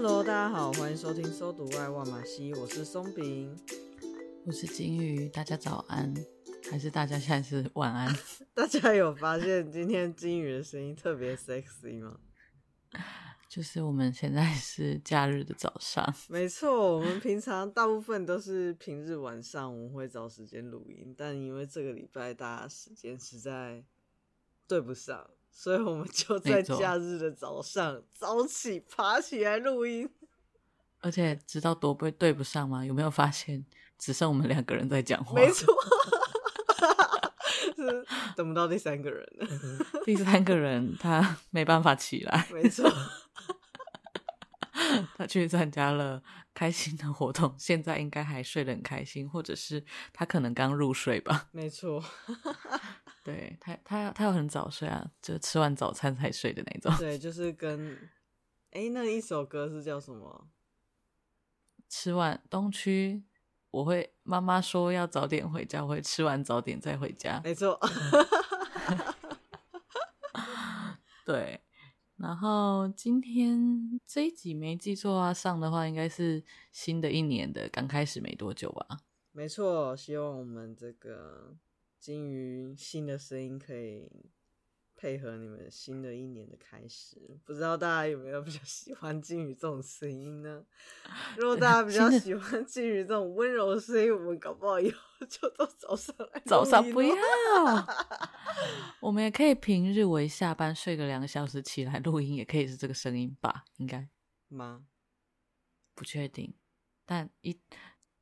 [0.00, 3.52] Hello，大家好，欢迎收听《搜读外万马西》，我是松饼，
[4.46, 6.14] 我是金鱼，大家早安，
[6.70, 8.16] 还是大家现在是晚安？
[8.54, 12.20] 大家有发现今天金鱼的声音特别 sexy 吗？
[13.48, 23.82] 就是我们现在是假日的早上， 没错，我们平常大部分都是平日晚上，我们会找时间录音，但因为这个礼拜大家时间实在
[24.68, 30.08] 对不上，所以我们就在假日的早上早起爬起来录音。
[31.00, 32.86] 而且知道多不会对不上吗？
[32.86, 33.66] 有没有发现
[33.98, 35.34] 只剩我们两个人在讲话？
[35.34, 35.74] 没错，
[37.74, 39.48] 是等不到第三个人了。
[40.04, 42.88] 第三个人他没办法起来，没错。
[45.16, 46.22] 他去参加了
[46.54, 51.48] 开心的活动，现在应该还睡得很开心，或者是他可能刚入睡吧。
[51.50, 52.00] 没错，
[53.32, 56.94] 对他，他他要很早睡啊，就吃完早餐才睡的那种。
[56.98, 57.96] 对，就是跟
[58.70, 60.48] 哎、欸，那一首歌是叫什么？
[61.88, 63.24] 吃完东区，
[63.70, 67.40] 我会妈妈说要早点回家，我会吃完早点再回家。
[67.44, 67.78] 没错，
[71.24, 71.60] 对。
[72.16, 76.42] 然后今天这一集没记错啊，上的话应该是
[76.72, 78.98] 新的一年的刚开始没多久吧。
[79.30, 81.54] 没错，希望我们这个
[81.98, 84.10] 金鱼新的声音可以
[84.96, 87.38] 配合你们新的一年的开始。
[87.44, 90.64] 不知道大家有没有比较喜欢金鱼这种声音呢？
[91.36, 96.42] 如果大家比较喜欢金鱼这种温柔的声音，我们搞不好以后就到早上来。
[96.46, 97.14] 早上不要。
[99.00, 103.64] 我们也可以平日我一下班睡个两个小时起来录音，也可以是这个声音吧？
[103.76, 104.08] 应该
[104.48, 104.86] 吗？
[105.94, 106.54] 不确定。
[107.04, 107.58] 但一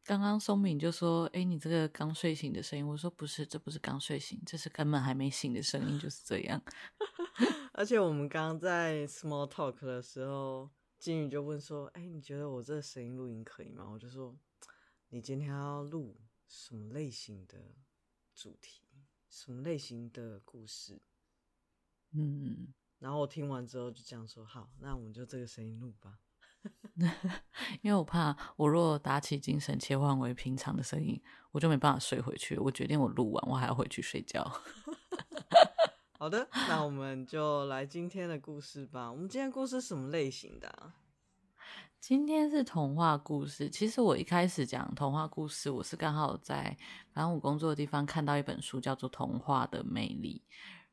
[0.06, 6.62] 刚刚松敏就说：“哎、欸，你这个刚睡醒的声音。”我说：“不是，这不是刚睡醒，这是根本还没醒的声音，就是这样。
[7.74, 14.38] ”而且我们刚刚在 small talk 的时候，金宇就问说：“哎、欸，你觉得我这个声音录音可以吗？”我就说
[15.10, 16.16] ：“你今天要录
[16.46, 17.58] 什么类型的
[18.32, 18.84] 主题？”
[19.28, 21.02] 什么类型的故事？
[22.12, 26.20] 嗯，然后我听完之后就这样说：“好，那我们就这个声音录吧。”
[27.82, 31.20] 因为我怕我若打起精神切换为平常的声音，
[31.52, 32.58] 我就没办法睡回去。
[32.58, 34.42] 我决定我录完，我还要回去睡觉。
[36.18, 39.12] 好的，那我们就来今天的故事吧。
[39.12, 40.94] 我们今天故事是什么类型的啊？
[42.00, 43.68] 今天是童话故事。
[43.68, 46.76] 其实我一开始讲童话故事，我是刚好在
[47.12, 50.42] 反正我工作的地方看到一本书，叫做《童话的魅力》，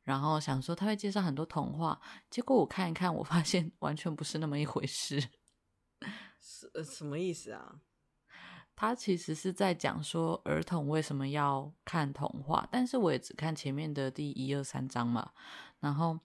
[0.02, 5.22] 然后想说他会介绍很多童话，结果我看一看，我发现完全不是那么一回事。
[6.44, 7.80] 是，什么意思啊？
[8.76, 15.32] 他其实是在讲说儿童为什么要看童话，但是我也只看前面的第一二三章嘛，
[15.80, 16.20] 然后。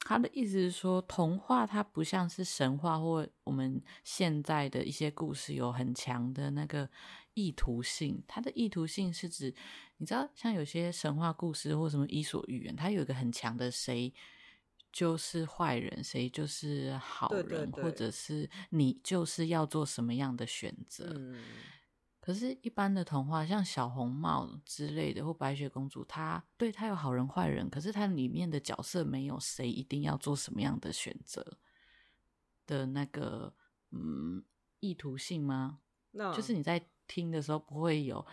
[0.00, 6.88] 他的意思是说，童话它不像是神话或我们现在的一些故事有很强的那个
[7.34, 8.22] 意图性。
[8.28, 9.52] 它的意图性是指，
[9.96, 14.14] 你知道，像有些神话故事或什么伊索寓言，它有一个很强的谁
[14.96, 21.12] 就是坏人，谁就是好人，对对对，或者是你就是要做什么样的选择。
[21.14, 21.44] 嗯
[22.18, 31.58] 可是，一般的童话，像小红帽之类的，或白雪公主，它对它有好人坏人，可是它里面的角色没有谁一定要做什么样的选择
[32.66, 33.54] 的那个
[33.90, 34.42] 嗯
[34.80, 35.80] 意图性吗.
[36.34, 38.26] 就是你在听的时候不会有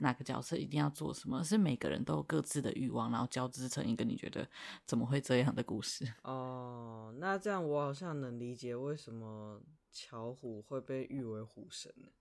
[0.00, 4.48] 哪个角色一定要做什么，是每个人都有各自的欲望，然后交织成一个你觉得
[4.86, 6.06] 怎么会这样的故事。
[6.22, 9.60] 哦，oh, 那这样我好像能理解为什么
[9.92, 12.12] 巧虎会被誉为虎神了。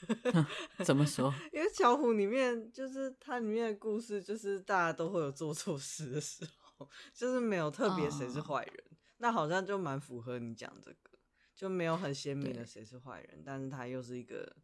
[0.84, 1.32] 怎么说？
[1.52, 6.44] 因为巧虎里面就是它里面的故事，就是大家都会有做错事的时
[6.76, 8.74] 候，就是没有特别谁是坏人。
[8.74, 8.98] Oh.
[9.18, 11.10] 那好像就蛮符合你讲这个，
[11.54, 14.56] 就没有很鲜明的谁是坏人，但是他又是一个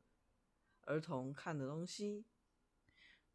[0.87, 2.25] 儿童看的东西。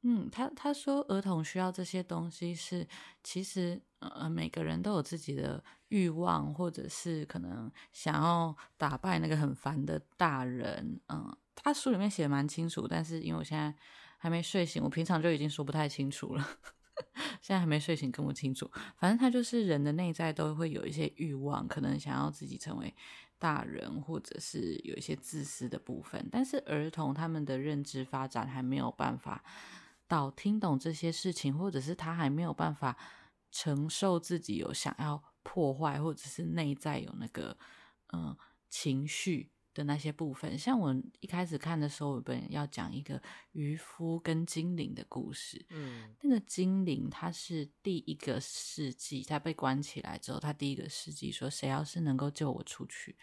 [0.02, 2.88] 嗯，他他说儿童需要这些东西是，
[3.24, 11.38] 其实呃每个人都有自己的欲望，或者是可能想要打败那个很烦的大人，嗯。
[11.54, 13.72] 他书里面写的蛮清楚，但是因为我现在
[14.18, 16.50] 还没睡醒，我平常就已经说不太清楚了。
[17.40, 18.72] 现在还没睡醒，更不清楚。
[18.98, 22.96] 反正他就是人的内在都会有一些欲望，可能想要自己成为
[23.42, 26.30] 大人，或者是有一些自私的部分。
[26.32, 29.44] 但是儿童他们的认知发展还没有办法
[30.08, 32.96] 到听懂这些事情，或者是他还没有办法
[33.52, 37.58] 承受自己有想要破坏，或者是内在有那个
[38.14, 38.38] 嗯
[38.70, 39.50] 情绪。
[39.74, 43.22] 的那些部分，像我一开始看的时候，我本要讲一个
[43.54, 45.66] 渔夫跟精灵的故事。
[45.70, 53.16] 嗯，那个精灵他是第一个世纪，他被关起来之后，他第一个世纪说：“谁要是能够救我出去，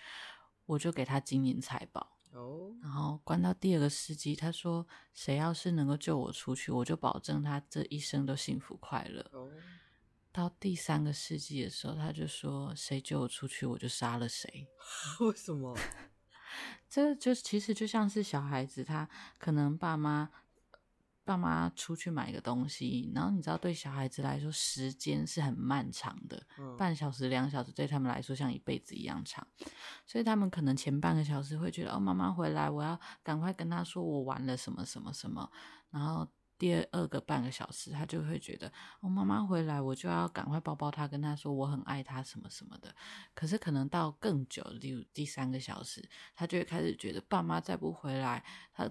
[0.66, 2.16] 我就给他金银财宝。
[2.32, 9.28] 哦，然后关到第二个世纪，他说谁要是能够救我出去，我就保证他这一生都幸福快乐。
[9.32, 9.50] 哦，
[10.30, 14.68] 到第三个世纪的时候，他就说谁救我出去，我就杀了谁。
[15.20, 15.74] 为什么？
[16.88, 19.08] 这就其实就像是小孩子，他
[19.38, 20.28] 可能爸妈。
[21.24, 29.46] 爸妈出去买个东西，然后你知道，对小孩子来说，时间是很漫长的，嗯、半小时、两小时对他们来说像一辈子一样长，
[30.06, 35.52] 所以他们可能前半个小时会觉得，哦，妈妈回来，我要赶快跟他说我玩了什么什么什么，
[35.90, 36.26] 然后
[36.58, 42.94] 第二个半个小时，他就会觉得，哦，妈妈回来，我就要赶快抱抱她，跟她说我很爱她什么什么的。
[43.34, 48.90] 可是可能到更久，例如第三个小时，他就会开始觉得，爸妈再不回来，他。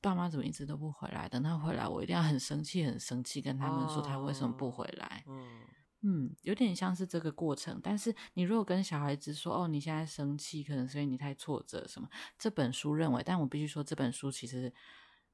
[0.00, 1.28] 爸妈怎么一直都不回来？
[1.28, 5.24] 等他回来，我一定要很生气，很生气，跟他们说他为什么不回来。
[5.26, 5.60] 哦、嗯，
[6.02, 7.80] 嗯，有点像是这个过程。
[7.82, 14.72] 但是你如果跟小孩子说：“哦，你现在生气，可能是因为你太挫折什么。”这本书认为，但我必须说，这本书其实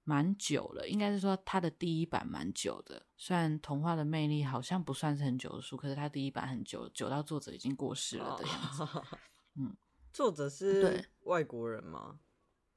[0.04, 3.06] 蛮久了，应该是说他的第一版蛮久的。
[3.16, 8.82] 虽然童话的魅力好像不算是很久的书，可是他第一版很久，久到作者已经过世了的样子。
[8.82, 9.04] 哦、
[9.56, 9.76] 嗯，
[10.12, 12.20] 作者是外国人吗？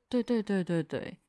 [0.09, 1.19] 对对对对对。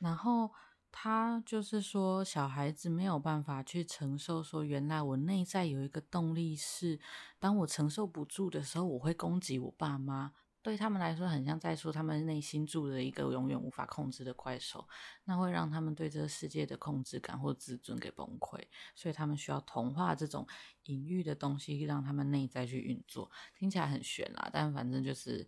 [0.00, 0.50] 然后
[0.90, 6.98] 他就是说，小孩子没有办法去承受，说原来我内在有一个动力是，
[7.38, 10.32] 当我承受不住的时候，我会攻击我爸妈。
[10.66, 14.84] 对他们来说，很像在说他们内心住着一个永远无法控制的怪兽，
[15.22, 18.60] 那会让他们对这个世界的控制感或自尊给崩溃。
[18.96, 20.44] 所以他们需要童话这种
[20.86, 23.30] 隐喻的东西，让他们内在去运作。
[23.56, 25.46] 听起来很悬啦，但反正就是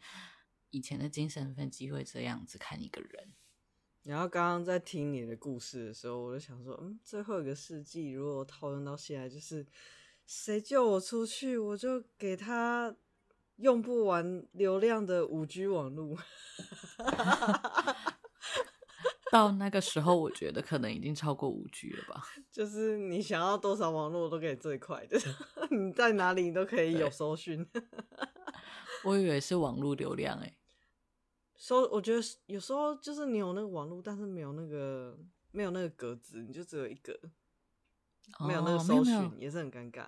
[0.71, 3.33] 以前的精神分析会这样子看一个人。
[4.05, 9.67] 然后刚刚在听你的故事的时候，我就想说，嗯，最后一个世纪如果套用到现在，就是
[10.25, 12.95] 谁救我出去，我就给他
[13.59, 16.17] 用不完流量的五 G 网络。
[19.31, 22.23] 到那个时候，我觉得可能已经超过五 G 了吧。
[22.51, 25.19] 就是你想要多少网络，都给你最快的，
[25.71, 27.69] 你在哪里你都可以有搜寻。
[29.05, 30.57] 我以为是网络流量欸。
[31.57, 35.19] 搜我觉得有时候就是你有那个网络，但是没有那个
[35.51, 37.13] 没有那个格子，你就只有一个，
[38.39, 40.07] 哦、没有那个搜寻也是很尴尬。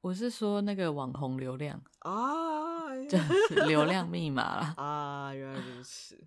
[0.00, 6.26] 我是说那个网红流量啊，就是 流量密码啦啊，原来如此。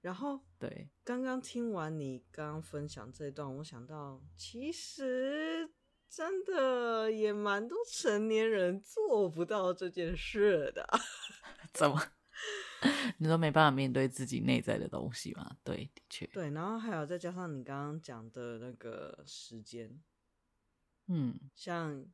[0.00, 5.70] 然后对，刚刚听完你刚刚分享这一段，我想到其实
[6.08, 10.88] 真的也蛮多成年人做不到这件事的，
[11.74, 12.00] 怎么？
[13.18, 15.54] 你都没办法面对自己内在的东西吗？
[15.62, 16.26] 对，的确。
[16.28, 20.00] 对，然后还有再加上你刚刚讲的那个时间，
[21.08, 22.06] 嗯，像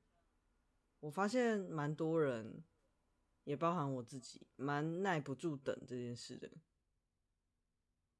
[1.01, 2.65] 我发现蛮多人，
[3.45, 6.51] 也包含我自己，蛮耐不住等这件事的。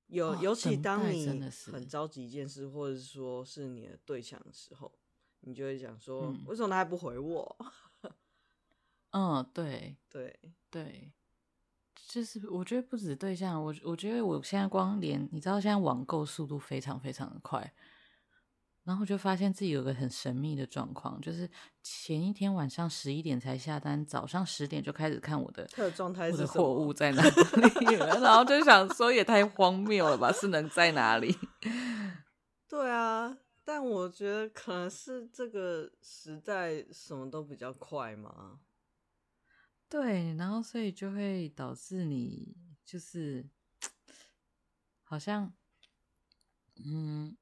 [0.07, 1.27] 有，哦、尤其当你
[1.73, 4.93] 很着急一件事，或者是说是你的对象的时候，
[5.41, 7.57] 你就会想说，嗯、为什么他还不回我？
[9.11, 10.39] 嗯，对，对，
[10.71, 11.13] 对。
[12.09, 17.75] 就是我觉得不止对象，我我觉得我现在光连你知道现在网购速度非常非常的快，
[18.87, 21.51] 然后就发现自己有个很神秘的状况，就是
[21.83, 31.37] 前一天晚上十一点才下单，早上十点就开始看我的他的状态，我的货物在哪里，然后就想说也太荒谬了吧，是能在哪里？
[32.69, 38.61] 对啊，但我觉得可能是这个时代什么都比较快嘛。
[39.89, 43.49] 对，然后所以就会导致你就是
[45.03, 45.53] 好像，
[46.85, 47.37] 嗯，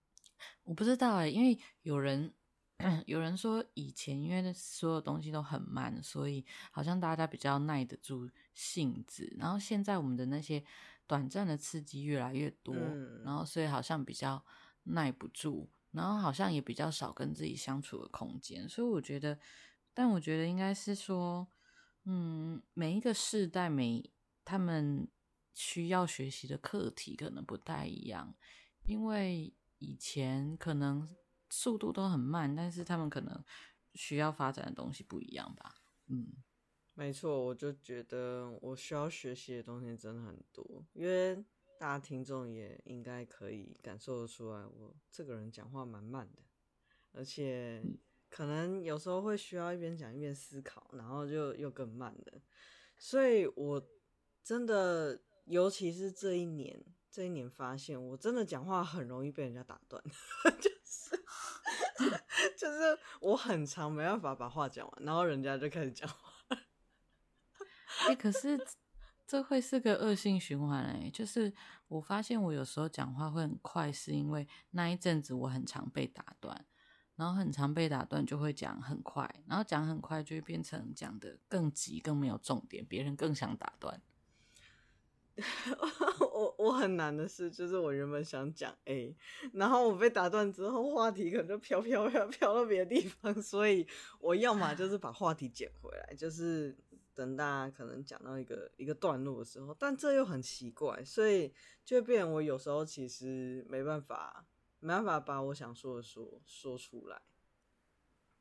[0.64, 2.32] 我不知道哎，因为有人
[3.06, 10.62] 有人说以前因为所有东西都很慢，所以好像大家比较耐得住性子，然后现在我们的那些
[11.06, 14.44] 短暂的刺激越来越多，嗯、然后所以好像比较
[14.84, 19.38] 耐不住，然后好像也比较少跟自己相处的空间，所以我觉得，
[19.92, 21.46] 但我觉得应该是说。
[22.06, 24.10] 嗯，每一个世代每
[24.44, 25.08] 他们
[25.54, 28.34] 需要学习的课题可能不太一样，
[28.84, 29.50] 因为
[29.84, 31.08] 以前可能
[31.50, 33.44] 速度都很慢，但是他们可能
[33.94, 35.82] 需要发展的东西不一样吧。
[36.06, 36.32] 嗯，
[36.94, 41.36] 没错，我就觉得我需要学习的东西真的很多，因为
[41.78, 46.42] 大家听众也应该可以感受得出来，我这个人讲话蛮慢的，
[47.12, 47.80] 而且。
[47.84, 47.98] 嗯
[48.30, 52.42] 可能有时候会需要一边讲一边思考，然后就又更慢了。
[52.98, 53.80] 所以我
[54.42, 56.84] 真的，尤其是这一年，
[57.14, 60.02] 这一年发现，我真的讲话很容易被人家打断，
[60.60, 61.22] 就是
[62.58, 66.16] 就是我很常没办法把话讲完，然后人家就开始讲话。
[68.08, 68.58] 哎、可是
[69.24, 71.52] 这会是个恶性循环哎，就是
[71.86, 76.66] 我发现我有时候讲话会很快，是因为那一阵子我很常被打断，
[77.14, 84.02] 然后很常被打断就会讲很快，然后讲很快就会变成讲得更急、更没有重点，别人更想打断。
[86.32, 89.16] 我我很难的是，就是我原本想讲 A，
[89.52, 93.86] 然后我被打断之后，话题可能就飘飘飘飘到别的地方，所以
[94.20, 96.76] 我要么就是把话题捡回来，就是。
[97.16, 104.44] 等大家可能讲到一个一个段落的时候，但这又很奇怪，所以就变我有时候其实没办法，
[104.80, 107.22] 没办法把我想说的说说出来。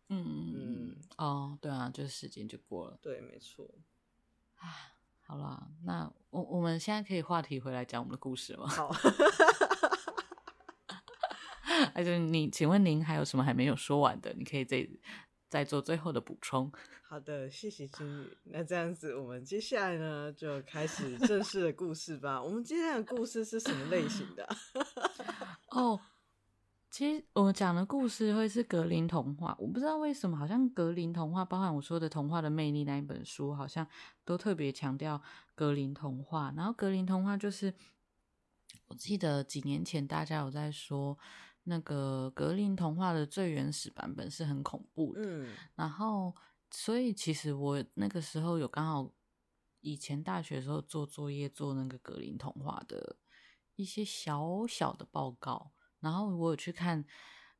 [0.09, 2.97] 嗯嗯嗯，哦，对啊，就是时间就过了。
[2.99, 3.69] 对，没错。
[4.55, 4.92] 啊，
[5.33, 8.67] 好了，那我我们现在可以话题回来讲我们的故事吗？
[8.69, 8.93] 好。
[11.91, 14.31] 还是你，请问您还有什么还没有说完的？
[14.37, 14.87] 你可以再
[15.49, 16.71] 再做最后的补充。
[17.09, 18.37] 好的，谢谢金宇。
[18.43, 22.39] 那这样子，我们接下来呢，就开始正式的故事吧。
[22.39, 24.47] 我们今天的故事是什么类型的？
[25.71, 25.99] 哦，
[26.93, 29.57] 其实我讲的故事会是格林童话。
[29.59, 33.87] 我不知道为什么，好像格林童话，包含我说的《童话的魅力》那一本书，好像
[34.23, 35.19] 都特别强调
[35.55, 36.53] 格林童话。
[36.55, 37.73] 然后格林童话就是，
[38.85, 41.17] 我记得几年前大家有在说，
[41.63, 45.21] 那个格林童话的最原始版本是很恐怖的。
[45.23, 46.35] 嗯，然后。
[46.75, 49.11] 所以其实我那个时候有刚好
[49.81, 53.15] 以前大学的时候做作业做那个格林童话的
[53.75, 55.71] 一些小小的报告，
[56.03, 57.03] 然后我有去看，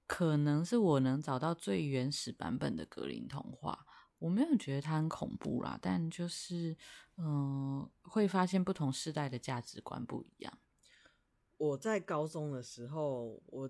[0.05, 3.87] 可能是我能找到最原始版本的格林童话，
[4.19, 6.77] 我没有觉得它很恐怖啦，但就是
[7.15, 10.59] 嗯、呃，会发现不同世代的价值观不一样。
[11.57, 13.69] 我在高中的时候，我。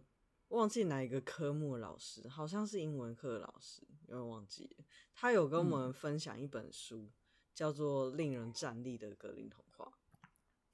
[0.50, 4.86] 忘记哪一个科目的老师，好像是英文课的老师，有点忘记了。
[5.16, 7.12] 他有跟我们分享一本书，嗯、
[7.56, 9.92] 叫做《令人站立的格林童话》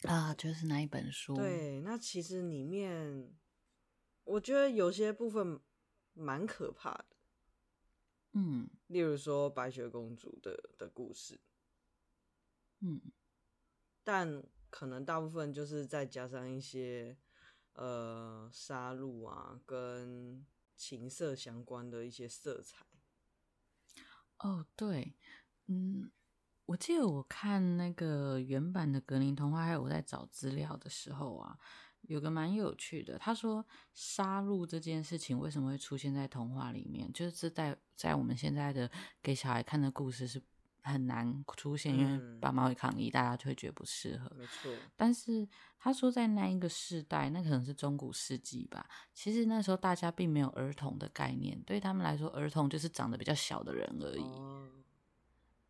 [0.10, 1.34] 啊，就是那一本书。
[1.34, 3.32] 对，那其实里面
[4.30, 5.60] 我觉得有些部分
[6.14, 7.06] 蛮可怕的，
[8.34, 11.40] 嗯，例如说白雪公主的的故事，
[12.80, 13.02] 嗯，
[14.04, 17.18] 但可能大部分就是再加上一些。
[17.74, 20.46] 呃，杀戮啊，跟
[20.76, 22.86] 情色相关的一些色彩。
[24.40, 25.16] 哦，对，
[25.68, 26.12] 嗯，
[26.66, 31.58] 我记得我看那个原版的格林童话，还有我在找资料的时候啊，
[32.02, 33.18] 有个蛮有趣的。
[33.18, 37.12] 他说，杀戮这件事情为什么会出现在童话里面？
[37.14, 38.90] 就是在在我们现在的
[39.22, 40.42] 给小孩看的故事是。
[40.82, 44.34] 很难出现，因为爸妈会抗议，嗯、大家就会觉得不适合。
[44.36, 48.90] 没错，但是他说在那一个世代，那可能是中古世纪吧。
[49.14, 54.22] 其实那时候大家并没有儿童的概念，对他们来说，儿童就是长得比较小的人而已。
[54.22, 54.70] 哦、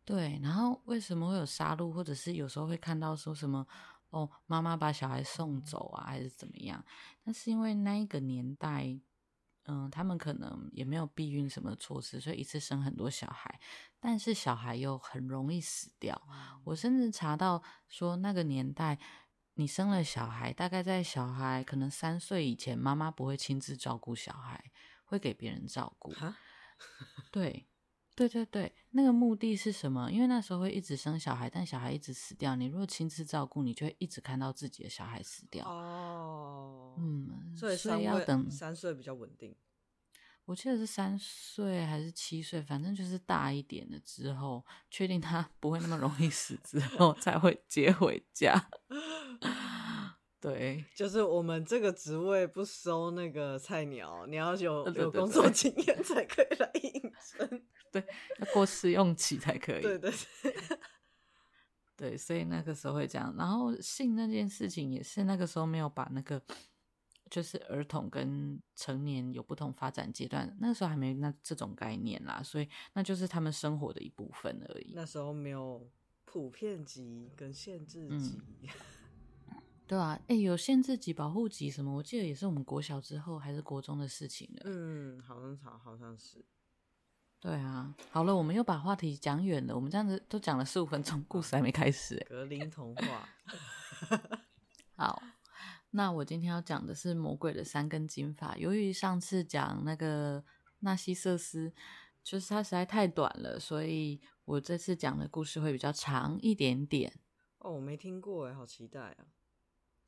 [0.04, 3.66] 对，然后为什么会有杀戮，或者是有时候会看到说什么
[4.10, 6.84] 哦，妈妈把小孩送走啊，还是怎么样？
[7.24, 8.98] 那是因为那一个年代，
[9.64, 13.60] 嗯，他们可能也没有避孕什么措施，所以一次生很多小孩。
[14.00, 16.20] 但是小孩又很容易死掉。
[16.64, 18.98] 我甚至查到说，那个年代，
[19.54, 24.72] 你生了小孩，大概在小孩可能三岁以前，妈妈不会亲自照顾小孩，
[25.04, 26.12] 会给别人照顾。
[27.30, 27.68] 对，
[28.20, 30.10] 对对对，那个目的是什么？
[30.12, 32.54] 因为那时候会一直生小孩，但小孩一直死掉。
[32.54, 35.64] 你如果亲自照顾，你就会一直看到自己的小孩死掉。
[35.66, 39.56] 哦，嗯，所以，所以要等三岁比较稳定。
[40.44, 48.68] 我记得是三岁还是七岁，反正就是大一点的之后，确定他不会那么容易死之后，才会接回家。
[50.38, 57.62] 对，就是我们这个职位不收那个菜鸟，你要有有工作经验才可以来应征。
[57.90, 58.04] 对，
[58.38, 59.82] 要过试用期才可以。
[59.82, 60.56] 对对对，
[62.10, 63.34] 对，所以那个时候会这样。
[63.36, 66.42] 然后性那件事情也是那个时候没有把那个。
[67.30, 74.94] 就是儿童跟成年有不同发展阶段，那时候还没那这种概念啦，所以那就是他们生活的一部分而已。
[74.96, 75.88] 那时候没有
[76.24, 81.94] 普遍级跟限制级，嗯、对啊，哎、欸，有限制级、保护级什么？
[81.94, 84.62] 我记得也是我们国小之后还是国中的事情了。
[84.64, 86.44] 嗯，好像好，好像是。
[87.40, 89.74] 对啊，好了，我们又把话题讲远了。
[89.74, 92.24] 我们这样子都讲了十五分钟，故事还没开始。
[92.28, 93.28] 格林童话，
[94.94, 95.22] 好。
[95.92, 98.56] 那我今天要讲的是魔鬼的三根金发。
[98.56, 100.44] 由于上次讲那个
[100.80, 101.72] 纳西瑟斯，
[102.22, 107.12] 就是它实在太短了，所以我这次讲的故事会比较长一点点。
[107.58, 109.26] 哦，我没听过哎，好期待啊！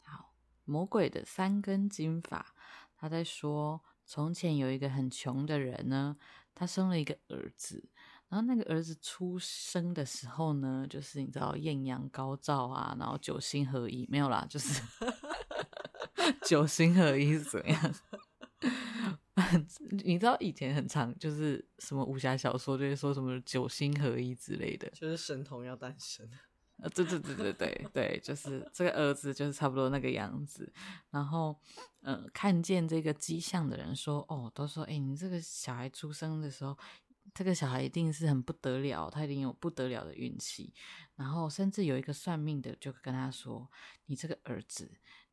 [0.05, 0.35] 好，
[0.65, 2.55] 魔鬼的三根金发，
[2.97, 6.17] 他在说，从前有一个很穷的人呢，
[6.55, 7.89] 他生了一个儿子。
[8.29, 14.83] 然后那个儿子出生的时候呢，就是你知道艳阳高照啊，然后九星合一没有啦，就是
[16.49, 17.95] 九星合一是怎样？
[20.05, 26.27] 你知道以前很常就是什么武侠小说就会说什么九星合一之类的，就是神童要诞生。
[26.83, 30.73] 呃，对对对对对对，就是这个儿子就是差不多那个样子。
[31.11, 31.57] 然后，
[32.01, 36.77] 呃，看见这个迹象的人说，哦，都说，哎，你这个小孩出生的时候，
[37.33, 40.75] 这个小孩一定是很不得了，他一定有不得了的运气。
[41.15, 43.71] 然后，甚至有一个算命的就跟他说，
[44.07, 44.91] 你这个儿子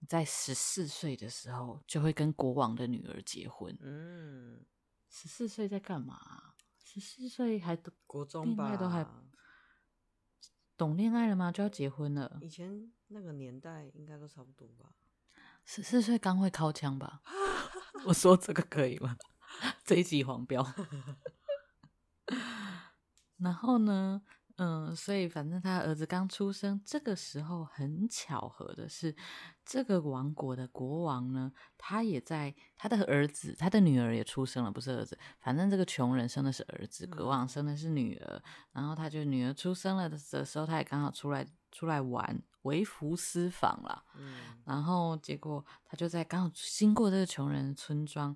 [0.08, 3.76] 在十四岁的时候就会跟国王的女儿结婚。
[3.82, 4.64] 嗯，
[5.10, 6.54] 十四岁在干嘛？
[6.86, 9.04] 十四岁还都国中吧，都还。
[10.80, 11.52] 懂恋爱了吗？
[11.52, 12.40] 就要结婚了。
[12.42, 14.96] 以前那个年代应该都差不多吧。
[15.66, 17.22] 十四岁刚会掏枪吧？
[18.08, 19.18] 我说这个可以吗？
[19.84, 20.66] 这一集黄标。
[23.40, 24.22] 然后呢？
[24.60, 29.16] 嗯，所以反正他儿子刚出生，这个时候很巧合的是，
[29.66, 48.36] 这个王国的国王呢，他也在他的儿子，他的女儿也出生了，不是儿子，反正这个穷人生的是儿子，国王生的是女儿，然后他就女儿出生了的时候，他也刚好出来出来玩，微服私访了，嗯，然后结果他就在刚好经过这个穷人的村庄。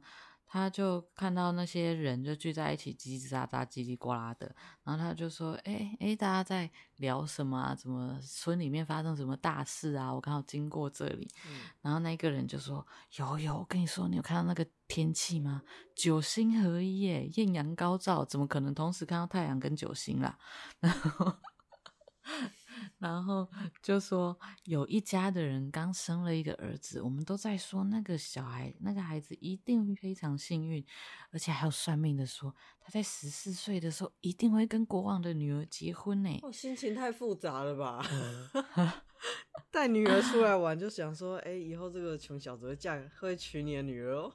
[0.53, 4.55] 他就看到那些人就聚在一起，叽叽喳喳、叽里呱啦的。
[4.83, 7.73] 然后他就说：“哎哎，大家在聊什么啊？
[7.73, 10.13] 怎么村里面发生什么大事啊？
[10.13, 11.27] 我刚好经过这里。
[11.47, 12.85] 嗯”然后那个人就说
[13.17, 15.63] ：“有有，我跟你说，你有看到那个天气吗？
[15.95, 20.37] 九星合一耶，艳阳高照，怎么可能同时看到太阳跟九星啦？”
[20.79, 21.33] 然后。
[22.97, 23.47] 然后
[23.81, 30.85] 就说有一家的人刚生了一个儿子，我们都在说那个小孩，那个孩子一定非常幸运，
[31.31, 36.39] 而且还有算命的说他在十四岁的时候一定会跟国王的女儿结婚呢。
[36.41, 38.05] 哦、心情太复杂了吧？
[39.71, 44.33] 带女儿出来玩就想说，哎，以后这个穷小子会嫁会娶你的女儿哦。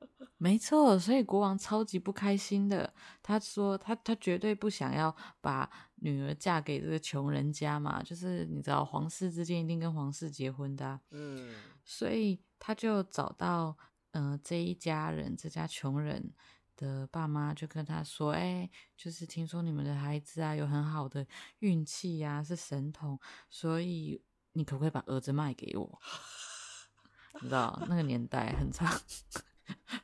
[0.38, 2.92] 没错，所以国王超级不开心的。
[3.22, 11.00] 他说他他绝对不想要把女儿嫁给这个穷人家嘛，就是你知道皇室之间一定跟皇室结婚的啊。
[11.10, 13.76] 嗯，所以他就找到
[14.12, 16.32] 呃这一家人，这家穷人
[16.76, 21.26] 的爸妈就跟他说，哎，就是听说你们的孩子啊有很好的
[21.58, 23.18] 运气呀，是神童，
[23.50, 26.00] 所以你可不可以把儿子卖给我？
[27.42, 28.88] 你知道那个年代很长。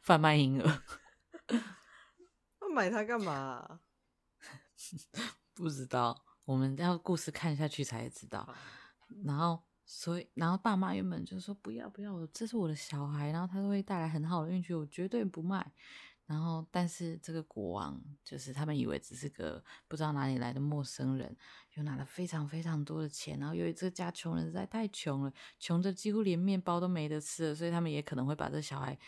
[0.02, 0.82] 贩卖婴儿，
[2.60, 3.80] 那买它干嘛？
[5.54, 8.46] 不知道，我们要故事看下去才知道。
[9.24, 15.72] 然后，所以，然后爸妈原本就说不要不要，这是我的小孩，然后他会带来很好的运气，我绝对不卖。
[16.26, 21.36] 然后，但是这个国王就是他们以为只是个不知道哪里来的陌生人，
[21.74, 23.38] 又拿了非常非常多的钱。
[23.38, 28.98] 然后，由于这家穷人实在太穷了，穷的几乎连面包都没得吃了，所以他们也可能会把这小孩。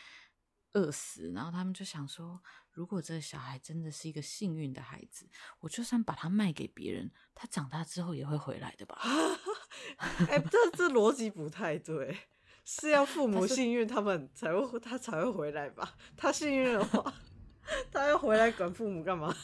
[0.76, 2.38] 饿死，然后他们就想说，
[2.70, 5.26] 如果这个小孩真的是一个幸运的孩子，
[5.60, 9.00] 我就算把他卖给别人，他长大之后也会回来的吧？
[9.98, 12.14] 哎、欸，这这逻辑不太对，
[12.62, 15.94] 是要父 母幸运，他们才会他才会回来吧？
[16.14, 17.14] 他幸运的话，
[17.90, 19.34] 他要回来管父母干嘛？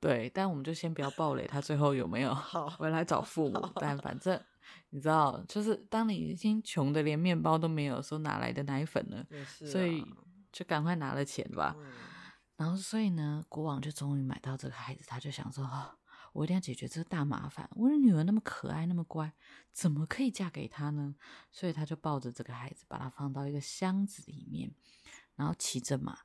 [0.00, 2.34] 对，但我们就先不要暴雷，他最后有没有
[2.78, 3.70] 回来找父母？
[3.76, 4.42] 但反正。
[4.90, 9.26] 你知道，就是当你已经穷的连面包都没有的时候，哪来的奶粉呢？
[9.30, 10.04] 啊、所以
[10.52, 11.74] 就赶快拿了钱吧。
[11.76, 11.92] 嗯、
[12.56, 15.98] 然后，所以呢，国王就终于买到这个孩子，他就想说：哦，
[16.32, 17.68] 我一定要解决这个大麻烦。
[17.74, 19.32] 我的女儿那么可爱，那么乖，
[19.72, 21.16] 怎么可以嫁给他呢？
[21.50, 24.72] 所以他就抱着这个孩子，把他放到一个箱子里面，
[25.34, 26.16] 然后骑着马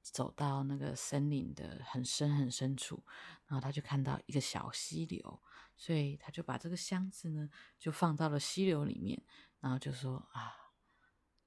[0.00, 3.04] 走到那个森林的很深很深处，
[3.46, 5.42] 然后他就看到一个小溪流。
[5.76, 9.22] 所以他就把这个箱子呢，就放到了溪流里面，
[9.60, 10.54] 然后就说啊，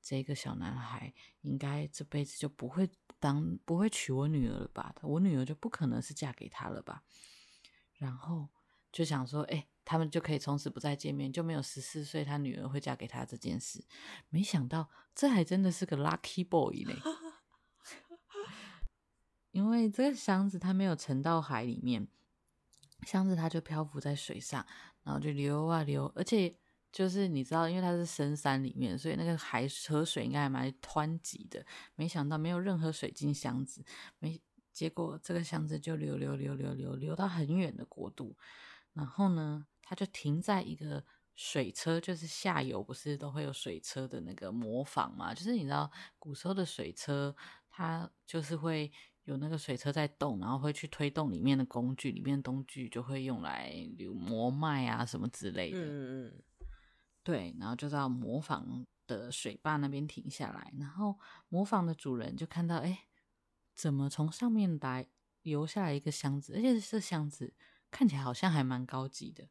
[0.01, 4.93] 这个小男孩应该这辈子就不会当不会娶我女儿了吧？
[5.01, 7.03] 我女儿就不可能是嫁给他了吧？
[7.93, 8.49] 然后
[8.91, 13.83] 就想说，哎，他们就可以从此不再见面，就没有十四岁他女儿会嫁给他这件事。
[14.29, 16.93] 没想到这还真的是个 lucky boy 呢，
[19.51, 22.07] 因为这个箱子它没有沉到海里面。
[23.05, 24.65] 箱子它就漂浮在水上，
[25.03, 26.53] 然后就流啊流，而且
[26.91, 31.63] 就是你知道，因为它是深山里面，所以那个海河水应该还蛮湍急的。
[31.95, 33.85] 没想到没有任何水进箱子，
[34.19, 34.41] 没
[34.73, 38.35] 结果这个箱子就流流流流流流到很远的国度，
[38.93, 41.03] 然后呢，它就停在一个
[41.35, 47.35] 水车，就是下游不是都会有水车的那个磨坊嘛，就是你知道古时候的水车，
[47.69, 48.91] 它就是会。
[49.27, 55.79] 有那个水车在动，然后会去推动里面的工具，里面的工具就会用来比如磨麦啊什么之类的。
[55.79, 56.43] 嗯嗯。
[57.23, 63.05] 对，然后就到磨坊的水坝那边停下来，然后磨坊的主人就看到，哎，
[63.75, 65.05] 怎么从上面来
[65.41, 67.53] 流下来一个箱子，而且这箱子
[67.91, 69.49] 看起来好像还蛮高级的，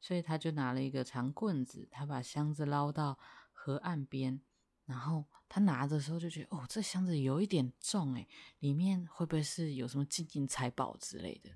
[0.00, 3.18] 所以他就拿了一个长棍子，他把箱子捞到
[3.52, 4.40] 河岸边，
[4.88, 8.26] 然后他拿的时候就觉得，哦，这箱子有一点重，诶，
[8.60, 11.50] 里面会不会是有什么金银财宝之类的？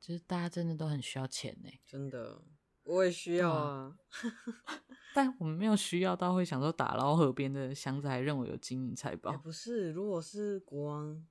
[0.00, 2.40] 就是大家真的都很需要钱呢，真的。
[2.84, 3.96] 我也需要啊，
[5.14, 9.30] 但我们没有需要到会想说打捞河边的箱子，还认为有金银财宝。
[9.30, 9.36] 欸。
[9.38, 11.24] 不是，如果是国王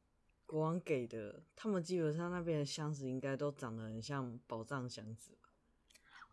[0.45, 5.37] 国王给的，他们基本上那边的箱子应该都长得很像宝藏箱子。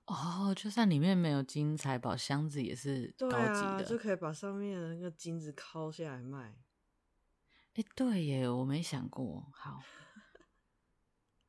[0.08, 6.56] 哦，就算里面没有金银财宝，箱子也是高级的，啊，就可以把上面的那个金子抠下来卖。
[7.74, 9.46] 哎，欸，对耶，我没想过。
[9.52, 9.80] 好，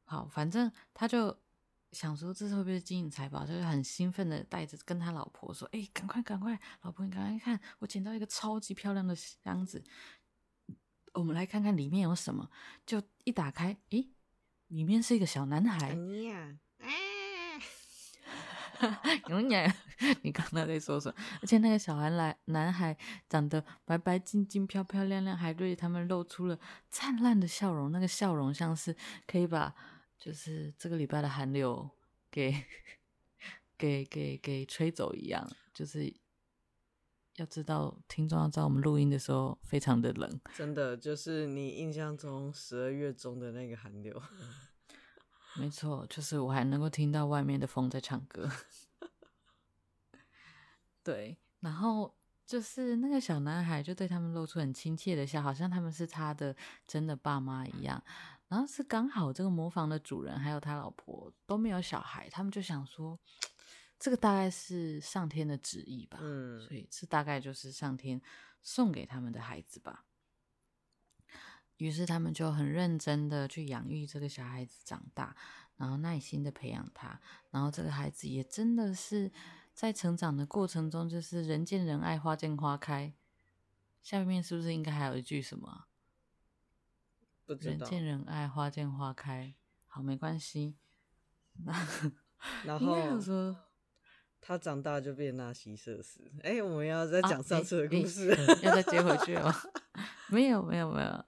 [0.05, 1.37] 好，反正他就。
[1.91, 9.83] 想说这是会不会是金银财宝，就是很兴奋的带着跟他老婆说：“哎，赶快赶快，老婆你赶快看，我捡到一个超级漂亮的箱子，
[11.13, 12.47] 我们来看看里面有什么。”
[12.85, 14.07] 就一打开，诶，
[14.67, 15.97] 里面是一个小男孩。
[19.29, 19.73] 永远，
[20.21, 21.15] 你刚才在说什么？
[21.41, 27.91] 而且那个小孩来男孩长得白白净净、漂漂亮亮，还对他们露出了灿烂的笑容。
[27.91, 28.95] 那个笑容像是
[29.27, 29.75] 可以把。
[30.21, 31.89] 就是这个礼拜的寒流
[32.29, 32.53] 给
[33.79, 36.13] 给给给吹走一样，就是
[37.37, 44.21] 要知道听众要知道我们录音的时候非常的冷，真的就是你印象中十二月中的那个寒流，
[45.59, 48.49] 没错，就是我还能够听到外面的风在唱歌，
[51.03, 56.55] 对，然后就是那个小男孩就对他们露出很亲切的笑，好像他们是他的
[56.87, 58.01] 真的爸妈一样。
[58.47, 63.19] 然后是刚好这个磨坊的主人还有他老婆都没有小孩，他们就想说，
[63.99, 68.19] 这个大概是上天的旨意吧，嗯，所以这大概就是上天
[68.63, 70.05] 送给他们的孩子吧。
[71.79, 75.35] 于是他们就很认真的去养育这个小孩子长大，
[75.77, 77.19] 然后耐心的培养他，
[77.51, 79.31] 然后这个孩子也真的是
[79.73, 83.13] 在成长的过程中，就是人见人爱，花见花开。
[84.01, 85.85] 下面是不是应该还有一句什么？
[87.45, 89.55] 人见人爱，花见花开。
[89.87, 90.75] 好，没关系。
[92.63, 93.55] 然 后说
[94.39, 96.31] 他长大就变纳西瑟斯。
[96.43, 99.53] 哎、欸，我们要再讲上次的故事，啊欸欸、要再接回去吗？
[100.29, 101.25] 没有，没有，没有。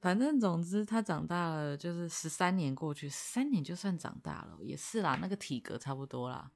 [0.00, 5.18] 反正总之，他长大了，就是十三年过去，十三年就算长大了，也是啦。
[5.20, 6.50] 那个体格差不多啦。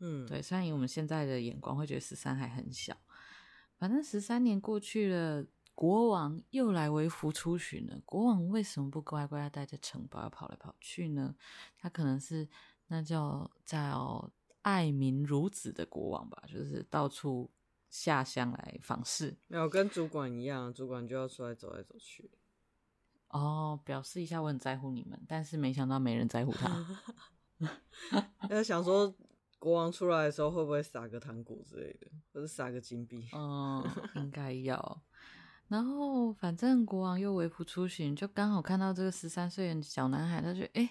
[0.00, 0.40] 嗯，对。
[0.42, 2.96] 虽然以我们现在的眼光会觉得十三还很小，
[3.78, 5.46] 反正十三年过去了。
[5.74, 7.98] 国王又来微服出巡了。
[8.04, 11.34] 国王为什么不乖乖待在城堡，要跑来跑去呢？
[11.78, 12.46] 他可能是
[12.88, 17.50] 那叫叫爱民如子的国王吧，就是到处
[17.88, 19.38] 下乡来访视。
[19.48, 22.30] 没有跟主管一样，主管就要出来走来走去。
[23.32, 26.86] 哦，表示一下我很在乎你们，但是没想到没人在乎他。
[28.50, 29.14] 要想说
[29.58, 33.28] 国王出来的时候会不会撒个糖果之类的，或者撒个金币？
[33.32, 33.84] 嗯，
[34.16, 35.02] 应该要。
[35.68, 40.90] 然后，反正国王又微服出行，就刚好看到这个十三岁的小男孩，他觉得诶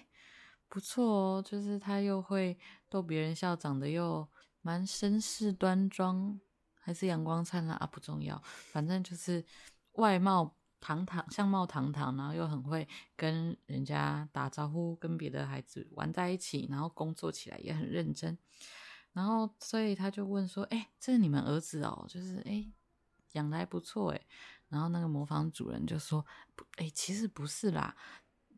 [0.68, 1.04] 不错
[1.36, 4.26] 哦，就是他又会逗别人笑，长得又
[4.62, 6.40] 蛮绅士端庄，
[6.80, 7.86] 还是阳光灿烂啊？
[7.86, 9.44] 不重要，反正就是
[9.92, 18.36] 外貌堂堂，相貌堂堂，然后又很会跟人家打招呼，跟别的孩子玩在一起，然后工作起来也很认真。
[19.12, 22.04] 然后，所以他就问说：“诶这是你们儿子哦？
[22.08, 22.70] 就是诶
[23.32, 24.26] 养得还不错诶
[24.68, 26.26] 然后那个磨坊主人就说
[26.76, 27.94] ：“哎，其实不是啦，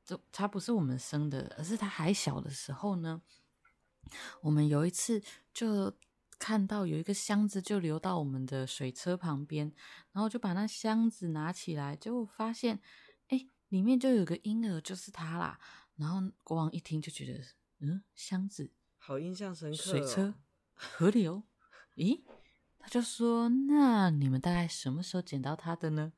[0.04, 3.20] 这他不是我们生的，而是他还小的时候呢，
[4.40, 5.20] 我们有一次
[5.52, 5.92] 就
[6.38, 9.72] 看到有一个箱子就流到我们的水车旁边，
[10.12, 12.80] 然后就把那箱子拿起来，就发现，
[13.28, 15.58] 哎，里面就有个婴儿，就是他啦。
[15.96, 17.44] 然后国王一听就觉得，
[17.80, 20.34] 嗯，箱子好印象深刻，水车
[20.72, 21.42] 河流，
[21.96, 22.22] 咦？”
[22.78, 26.12] 他就说：“那你们大概什么时候捡到他的呢？”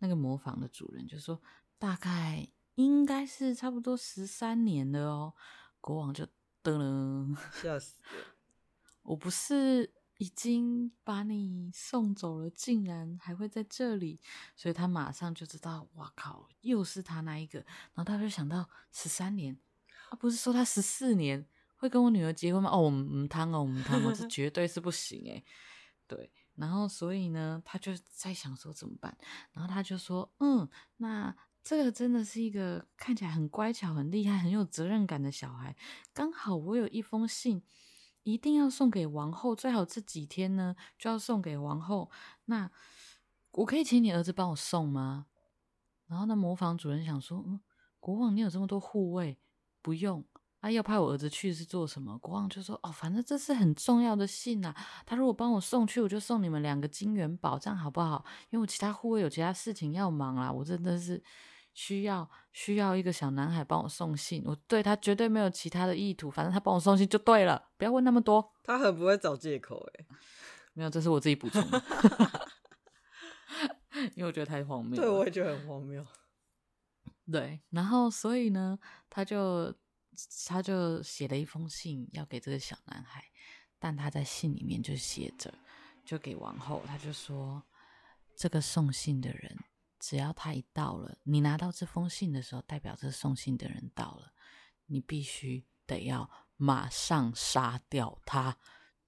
[0.00, 1.40] 那个磨坊的主人就说
[1.78, 5.34] ：“大概应该是差不多十三年了哦。”
[5.80, 6.26] 国王就
[6.62, 8.02] 噔 了，吓死！
[9.08, 14.20] 我不是已经把你送走了，竟然还会在这里？
[14.54, 17.58] 所以他马上就知道，哇靠，又是他那一个。
[17.60, 19.58] 然后他就想到十三年，
[20.10, 22.68] 他，不是说他十四年会跟我女儿结婚吗？
[22.70, 25.42] 哦，我们汤哦，我们汤哦，这绝对是不行诶。
[26.06, 29.16] 对，然后所以呢，他就在想说怎么办，
[29.52, 30.68] 然后他就说，嗯，
[30.98, 35.74] 那这个真的是一个看起来很乖巧、很厉害、很有责任感的小孩，
[36.12, 37.62] 刚好我有一封信。
[38.22, 42.10] 一定要送给王后，最好这几天呢就要送给王后。
[42.46, 42.70] 那
[43.52, 45.26] 我可以请你儿子帮我送吗？
[46.06, 47.60] 然后那磨坊主人想说，嗯，
[48.00, 49.38] 国王你有这么多护卫，
[49.82, 50.24] 不用。
[50.60, 52.18] 啊，要派我儿子去是做什么？
[52.18, 54.74] 国王就说，哦，反正这是很重要的信呐。
[55.06, 58.24] 他如果帮我送去，我就送你们两个金元宝，这样好不好？
[58.50, 61.22] 因为我其他护卫有其他事情要忙啦，我真的是。
[61.80, 68.52] 需要需要一个小男孩帮我送信，我对他绝对没有其他的意图，反正他帮我送信就对了，不要问那么多。
[68.64, 70.06] 他很不会找借口诶，
[70.74, 71.80] 没有，这是我自己补充的，
[74.16, 75.00] 因为我觉得太荒谬。
[75.00, 76.04] 对，我也觉得很荒谬。
[77.30, 78.76] 对，然后所以呢，
[79.08, 79.72] 他就
[80.48, 83.22] 他就写了一封信要给这个小男孩，
[83.78, 85.54] 但他在信里面就写着，
[86.04, 87.62] 就给王后，他就说
[88.34, 89.56] 这个送信的人。
[89.98, 94.32] 只要他一到了，你拿到这封信的时候，代表这送信的人到了，
[94.86, 98.58] 你必须得要马上杀掉他，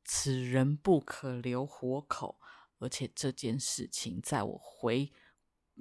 [0.05, 2.39] 此人不可留活口，
[2.79, 5.13] 而且这件事情在我回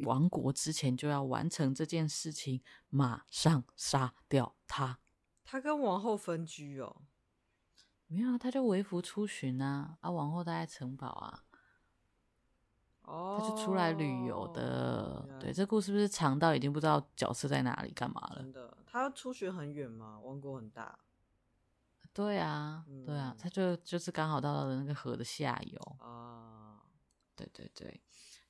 [0.05, 4.99] 王国之前就要完成这件事情，马上杀掉他。
[5.43, 7.01] 他跟王后分居哦？
[8.05, 11.43] 没有啊，他就微服出巡啊，啊，王后待在城堡啊。
[13.09, 18.35] 哦，他是出来旅游的，对，这故事是不是长到已经不知道角色在哪里干嘛了？
[18.37, 20.19] 真的，他出学很远吗？
[20.23, 20.99] 王国很大。
[22.13, 26.81] 对啊，嗯、对啊，他就就是刚好到了那个河的下游啊。
[27.35, 27.99] 对对对，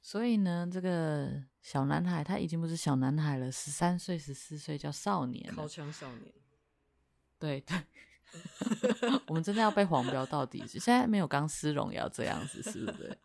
[0.02, 6.34] 所以呢，这个小男孩他已经不是小男孩了，十三岁、十四岁叫少年，靠枪少年。
[7.38, 7.78] 对对，
[9.28, 10.66] 我们真的要被黄标到底？
[10.68, 13.18] 现在没有钢丝绒也要这样子，是不是？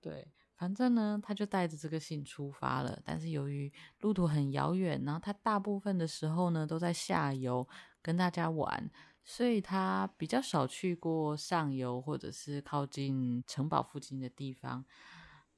[0.00, 3.00] 对，反正呢，他就带着这个信出发了。
[3.04, 7.68] 但是由于路途很遥远，然后他大部分的时候呢都在下游
[8.00, 8.90] 跟大家玩，
[9.24, 14.84] 所以他比较少去过上游或者是靠近城堡附近的地方。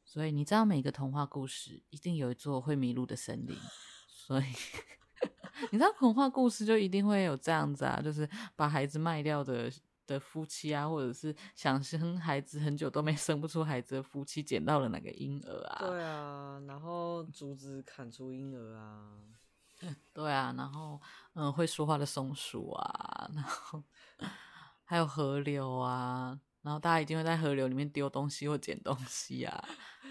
[0.04, 3.56] 所以你知道，每个童话故事一定有一座会迷路的森林。
[4.08, 4.44] 所以
[5.70, 9.70] 你知道，童话故事就一定会有这样子啊，就是把孩子卖掉的。
[10.06, 15.78] 的夫妻啊，或者是想生孩子很久都没生不出孩子的夫妻，捡到了那个婴儿啊？
[15.80, 19.12] 对啊，然后竹子砍出婴儿啊？
[20.12, 21.00] 对啊，然后
[21.34, 23.82] 嗯，会说话的松鼠啊，然后
[24.84, 29.68] 还有河流啊，然后大家一定会在河流里面丢东西或捡东西啊，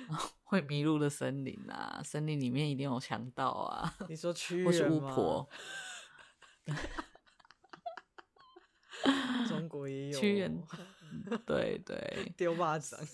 [0.08, 5.48] 然后会迷路的森林啊，森林里面一定有强盗啊，你说屈或是巫婆。
[9.48, 10.64] 中国也有屈原，
[11.46, 13.00] 对对，丢巴掌。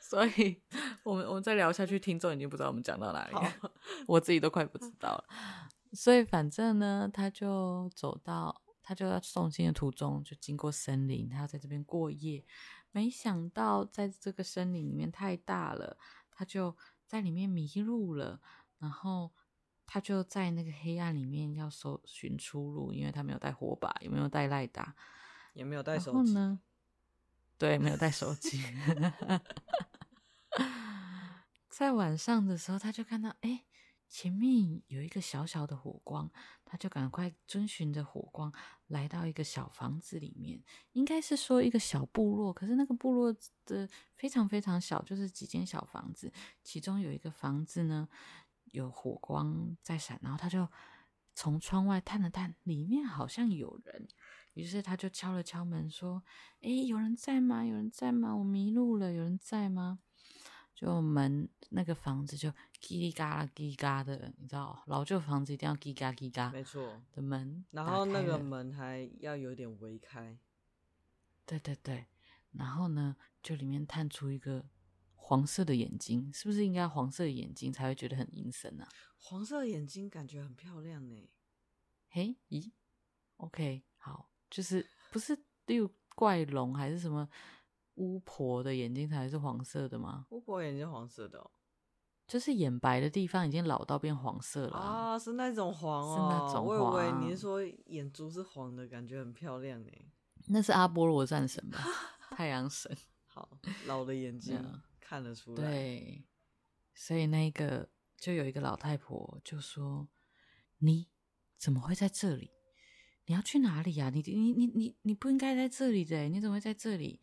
[0.00, 0.60] 所以，
[1.04, 3.72] 我们我们再聊下去，听众已经不知道我们讲到哪里了，
[4.08, 5.24] 我自己都快不知道了。
[5.92, 12.44] 所以，反正呢，他就走到，他就要送信的途中，就经过森林，他要在这边过夜。
[12.90, 15.96] 没想到，在这个森林里面太大了，
[16.32, 18.40] 他就在里面迷路了，
[18.78, 19.30] 然后。
[19.92, 24.94] 他就在那个黑暗里面要搜寻出路，因为他没有带火把，也没有带赖达，
[25.52, 26.60] 也没有带手机呢。
[27.58, 28.62] 对，没有带手机。
[31.68, 33.64] 在晚上的时候，他就看到，哎，
[34.08, 36.30] 前面有一个小小的火光，
[36.64, 38.52] 他就赶快遵循着火光
[38.86, 43.34] 来到一个小房子里面，应该是说一个小部落，可是那个部落
[43.66, 48.08] 的非常非常小，就是几间小房子，其中有一个房子呢。
[48.70, 50.68] 有火光在闪，然后他就
[51.34, 54.06] 从窗外探了探，里面好像有人，
[54.54, 56.22] 于是他就敲了敲门，说
[56.60, 57.64] ：“诶，有人在吗？
[57.64, 58.36] 有人在吗？
[58.36, 60.00] 我迷路了，有人在吗？”
[60.74, 62.48] 就门那个房子就
[62.80, 70.38] 叽里嘎啦叽嘎的，你知道，老旧房子一定要叽嘎叽嘎，没错的门，然后那个门还要有点微开，
[71.44, 72.06] 对对对，
[72.52, 74.64] 然后呢，就里面探出一个。
[75.30, 78.88] 黄色的眼睛，是不是应该黄色的眼睛才会觉得很阴森啊？
[79.16, 81.30] 黄色的眼睛感觉很漂亮呢。
[82.08, 82.72] 嘿，咦
[83.36, 87.28] ？OK，好，就是不是六怪龙还是什么
[87.94, 90.26] 巫婆的眼睛才是黄色的吗？
[90.30, 91.48] 巫婆眼睛黄色的哦，
[92.26, 95.16] 就是眼白的地方已经老到变黄色了啊！
[95.16, 96.66] 是那种黄哦，是那种黄。
[96.66, 99.92] 我以为你是说眼珠是黄的，感觉很漂亮呢。
[100.48, 101.78] 那是阿波罗战神吧？
[102.34, 102.90] 太阳神。
[103.32, 103.48] 好，
[103.86, 104.60] 老的眼睛。
[105.10, 106.24] 看得出来，对，
[106.94, 110.06] 所以那个就有一个老太婆就说
[110.78, 111.08] ：“你
[111.58, 112.52] 怎么会在这里？
[113.26, 114.10] 你要去哪里呀、啊？
[114.10, 117.20] 你你你你你不应该在这里的，你怎么会在这里？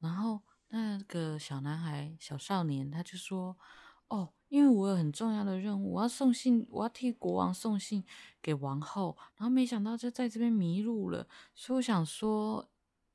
[0.00, 3.56] 然后那个小男孩、小少年他就说
[4.10, 8.04] ：“哦，因为我有很重要的任务，我要送信，我要替国王送信
[8.42, 9.16] 给王后。
[9.36, 12.68] 然后没想到就在这边迷路了，所以我想说，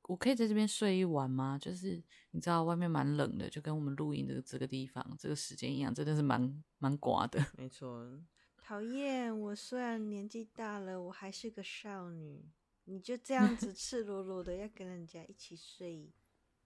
[0.04, 1.58] 我可以在这边睡一晚吗？
[1.60, 7.46] 就是你知道外面蛮冷的，就跟我们录音的这个地方这个时间一样，真的是蛮蛮刮的。
[7.58, 8.22] 没错。”
[8.66, 9.38] 讨厌！
[9.38, 12.46] 我虽然年纪大了，我还是个少女。
[12.86, 16.12] 你就这样子 赤裸裸的要跟人家一起睡，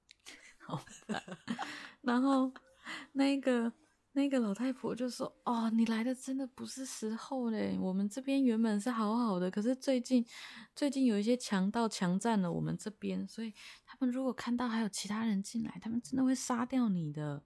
[0.58, 1.24] 好烦。
[2.02, 2.52] 然后
[3.14, 3.72] 那个
[4.18, 7.78] 那个老太婆就说：“哦，你来的真的不是时候嘞！
[7.80, 10.26] 我们这边原本是好好的，可是最近
[10.76, 13.54] 最近有一些强盗强占了我们这边，所以
[13.86, 17.44] 他们如果看到还有其他人进来，他们真的会杀掉你的。”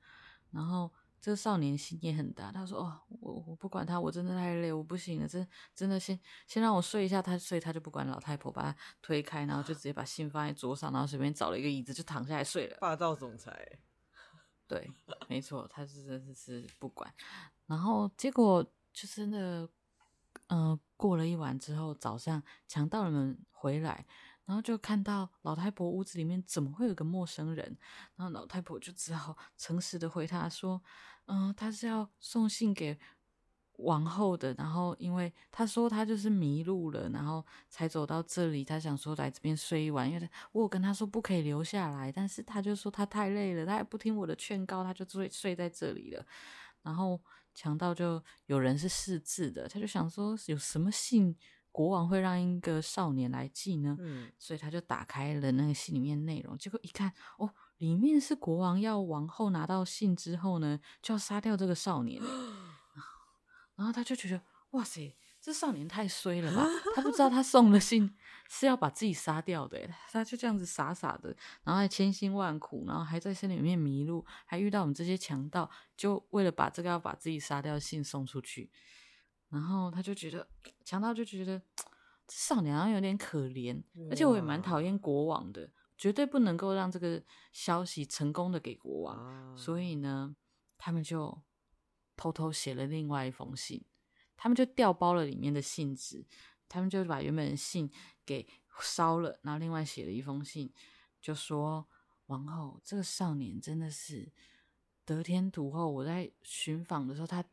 [0.51, 0.89] 然后。
[1.23, 12.77] 这个少年心也很大，他说：“哦，我我不管他，我真的太累，我不行了，真真的先先让我睡一下。”他睡，他就不管老太婆，把他推开，然后就直接把信放在桌上，然后随便找了一个椅子就躺下来睡了。
[12.81, 13.53] 霸道总裁，
[14.71, 14.89] 对，
[15.27, 17.13] 没错，他是真的是不管。
[17.65, 19.69] 然后结果就是那个，
[20.47, 24.05] 呃，过了一晚之后，早上强盗们回来。
[24.45, 27.77] 然后就看到老太婆屋子里面怎么会有个陌生人？
[28.15, 30.81] 然后老太婆就只好诚实的回他说
[31.27, 32.97] ：“嗯、呃，他是要送信给
[33.83, 34.53] 王后的。
[34.53, 38.63] 然后因为他说他就是迷路了，然后才走到这里。
[38.63, 46.25] 他想说来这边睡一晚，因为他我有跟他说不可以留下来，但是他就说他太累了，他也不听我的劝告，他就睡睡在这里了。
[46.81, 47.19] 然后
[47.53, 51.35] 强盗就有人是识字的，他就想说有什么信。”
[51.73, 62.21] 国王会让一个少年来寄呢，嗯，所以他就打开了那个信里面内容，结果一看，哦，里面是国王要王后拿到信之后呢，就要杀掉这个少年，
[63.81, 64.39] 然后他就觉得，
[64.71, 66.67] 哇塞，这少年太衰了吧？
[66.95, 68.15] 他不知道他送的信
[68.47, 75.67] 是要把自己杀掉的，他就这样子傻傻的，然后还千辛万苦，然后还在森林里面迷路，还遇到我们这些强盗，
[75.97, 78.69] 就为了把这个要把自己杀掉的信送出去。
[79.49, 80.47] 然后他就觉得，
[80.85, 81.57] 强盗就觉得
[82.27, 87.19] 这少年好像有点可怜，而且我也蛮讨厌国王的，绝对不能够让这个
[87.51, 89.57] 消息成功的给国王。
[89.57, 90.35] 所以呢，
[90.77, 91.41] 他们就
[92.21, 93.83] 偷偷写了另外一封信，
[94.37, 96.23] 他们就调包了里面的信纸，
[96.69, 97.89] 他们就把原本的信
[98.23, 98.47] 给
[98.79, 100.71] 烧了，然后另外写了一封信，
[101.19, 101.87] 就说
[102.27, 104.31] 王后，这个少年真的是
[105.03, 105.89] 得天独厚。
[105.89, 107.43] 我在寻访的时候，他。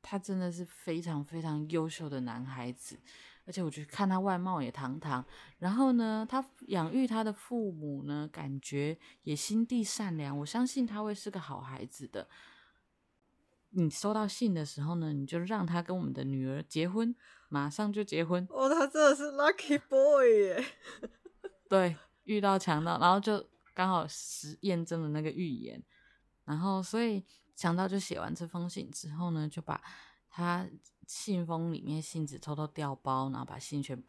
[0.00, 2.98] 他真的是非常非常优秀的男孩子，
[3.44, 5.22] 而且我觉得看他外貌也堂堂。
[5.58, 10.38] 然后呢，他养育他的父母呢，感觉也心地善良。
[10.38, 12.26] 我相信他会是个好孩子的。
[13.70, 17.14] 你收到信的时候呢，你就让他跟我们的女儿结婚，
[17.48, 18.46] 马上就结婚。
[18.50, 20.64] 哦，他真的是 lucky boy 耶！
[21.68, 25.82] 对，遇到强盗，然后就刚好实验证了那个预言。
[26.44, 27.24] 然后，所以。
[27.58, 29.82] 强盗就写完这封信之后呢，就把
[30.30, 30.64] 他
[31.08, 34.06] 信封里面信纸偷偷掉包，然后把信全部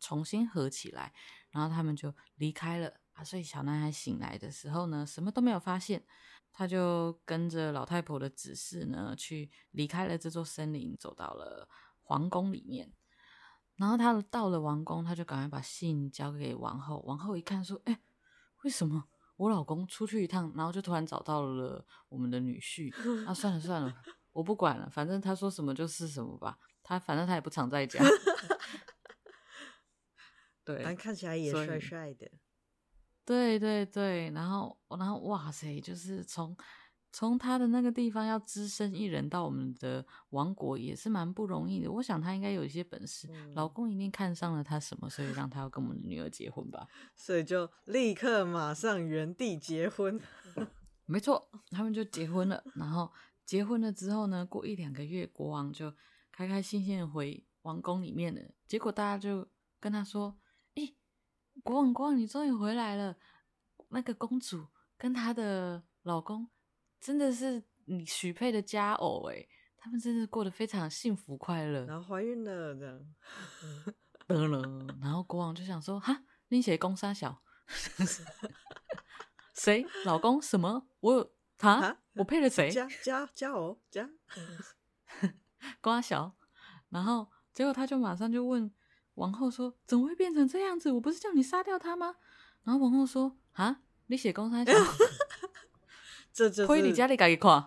[0.00, 1.12] 重新合起来，
[1.52, 3.22] 然后他们就离开了啊。
[3.22, 6.02] 所以小男孩醒来的时候呢，什么都没有发现，
[6.52, 11.68] 他就跟着老太婆的指示呢，去离开了这座森林，走到了
[12.02, 12.92] 皇宫里面。
[13.76, 17.00] 然后他到了王宫，他就赶快把信交给王后。
[17.06, 18.00] 王后一看说：“哎，
[18.62, 22.94] 为什么？”我老公出去一趟，然后就突然找到了我们的女婿。
[23.26, 26.58] 啊，算了算了，我不管了，反正他说什么就是什么吧。
[26.82, 28.04] 他反正他也不常在家。
[30.64, 32.30] 对，看起来也帅帅的。
[33.24, 36.56] 对对对，然后然后哇塞，就是从。
[37.14, 41.92] 从他的那个地方要只身一人到我们的王国也是蛮不容易的。
[41.92, 46.88] 我想他应该有一些本事，嗯、老公一定看上了他什么，所以让他要跟我们的女儿结婚吧。
[47.14, 50.18] 所以就立刻马上原地结婚。
[51.04, 52.64] 没错，他们就结婚了。
[52.76, 53.12] 然后
[53.44, 55.92] 结婚了之后呢，过一两个月，国王就
[56.30, 58.40] 开开心心的回王宫里面了。
[58.66, 59.46] 结果大家就
[59.78, 60.41] 跟他说：“诶，
[61.62, 63.16] 国王，国王，你终于回来了。
[63.88, 66.48] 那个公主跟她的老公。”
[67.00, 69.44] 真的是你许配的佳偶哎，
[69.76, 71.84] 他们真的过得非常幸福快乐。
[71.84, 73.14] 然后怀孕了这样，
[74.28, 74.62] 得了。
[75.00, 77.42] 然后国王就想说：哈，你写公三小，
[79.54, 80.86] 谁老公什么？
[81.00, 82.70] 我有他，哈我配了谁？
[82.70, 84.08] 佳佳佳偶佳，
[85.82, 86.36] 瓜小。
[86.90, 88.72] 然后结果他就马上就问
[89.14, 90.90] 王后说：怎么会变成这样子？
[90.92, 92.16] 我不是叫你杀掉他吗？
[92.64, 94.72] 然后王后说：啊，你写公三小。
[96.32, 96.66] 这就是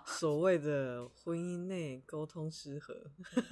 [0.08, 2.96] 所谓的婚姻内沟通失和。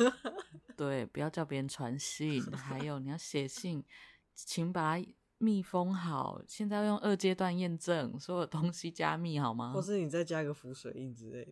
[0.75, 3.85] 对，不要叫别人传信，还有你要写信
[4.33, 5.05] 请把它
[5.37, 6.41] 密封好。
[6.47, 9.71] 现在要用二阶段验证，所有东西加密好吗？
[9.71, 11.51] 或是你再加一个浮水印之类的。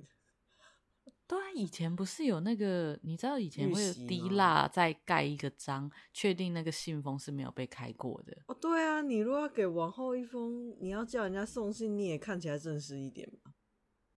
[1.32, 8.38] 对啊，以前不是有那个，你知道以前会有滴蜡再盖一个章，确定那个信封是没有被开过的。
[8.47, 13.53] 哦，对啊，你如果要给王后一封，你要叫人家送信，你也看起来正式一点嘛。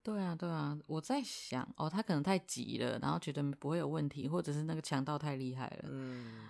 [0.02, 5.90] 对啊，对啊，我在想，哦，他可能太急了，然后觉得不会有问题，或者是那个强盗太厉害了。
[5.92, 6.48] 嗯，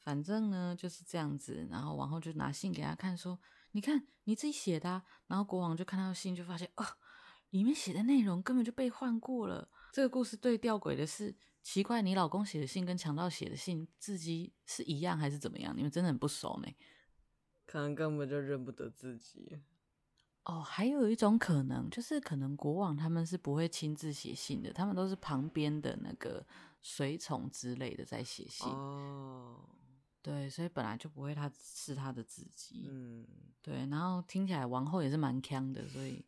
[0.00, 3.40] 反正呢就是这样子，然后王后就拿信给他看，说
[3.72, 6.84] ：“你看你自己写的啊。”然后国王就看到信，就发现哦。
[7.50, 9.68] 里面写的内容根本就被换过了。
[9.92, 15.76] 这个故事最吊诡的是，奇怪，你老公写的信跟强盗写的信字迹是一样还是怎么样？
[15.76, 16.68] 你们真的很不熟呢？
[17.66, 19.58] 可能根本就认不得自己。
[20.44, 26.46] 哦，还有一种可能，就是可能国王他们是不会亲自写信的，他们都是旁边的那个
[26.80, 28.68] 随从之类的在写信。
[28.68, 29.68] 哦，
[30.22, 32.86] 对，所以本来就不会他是他的字迹。
[32.88, 33.26] 嗯，
[33.60, 33.86] 对。
[33.86, 36.24] 然后听起来王后也是蛮锵的，所以。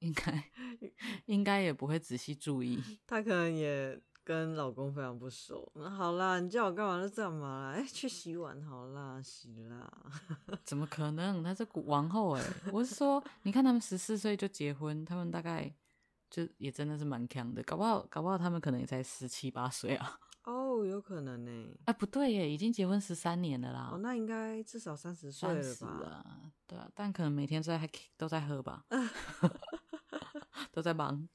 [0.00, 0.44] 应该
[1.26, 5.70] 应该也不会仔细注意，她可能也跟老公非常不熟。
[5.74, 7.70] 那好啦，你叫我干嘛就干嘛啦。
[7.72, 9.90] 哎、欸，去洗碗好啦，洗啦。
[10.64, 11.42] 怎么可能？
[11.42, 12.44] 她是王后哎！
[12.72, 15.72] 我是说，你看他们十四岁就结婚，他们大概
[16.28, 17.62] 就也真的是蛮强的。
[17.62, 20.18] 搞不好，搞不好他们可能也才十七八岁啊。
[20.44, 21.50] 哦，有可能呢。
[21.84, 23.90] 哎、啊，不对耶，已经结婚十三年了啦。
[23.92, 25.88] 哦，那应该至少三十岁了吧？
[26.06, 28.84] 啊，对啊，但可能每天都在都在喝吧。
[30.72, 31.28] 都在忙，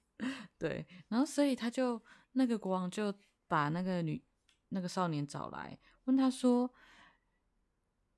[0.58, 2.02] 对，然后所以他就
[2.34, 3.14] 那个国王就
[3.48, 4.24] 把那个女
[4.70, 6.74] 那个少年找来，问他说：“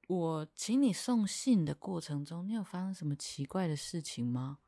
[0.08, 4.60] 我请你送信的过程中，你有发生什么奇怪的事情吗？”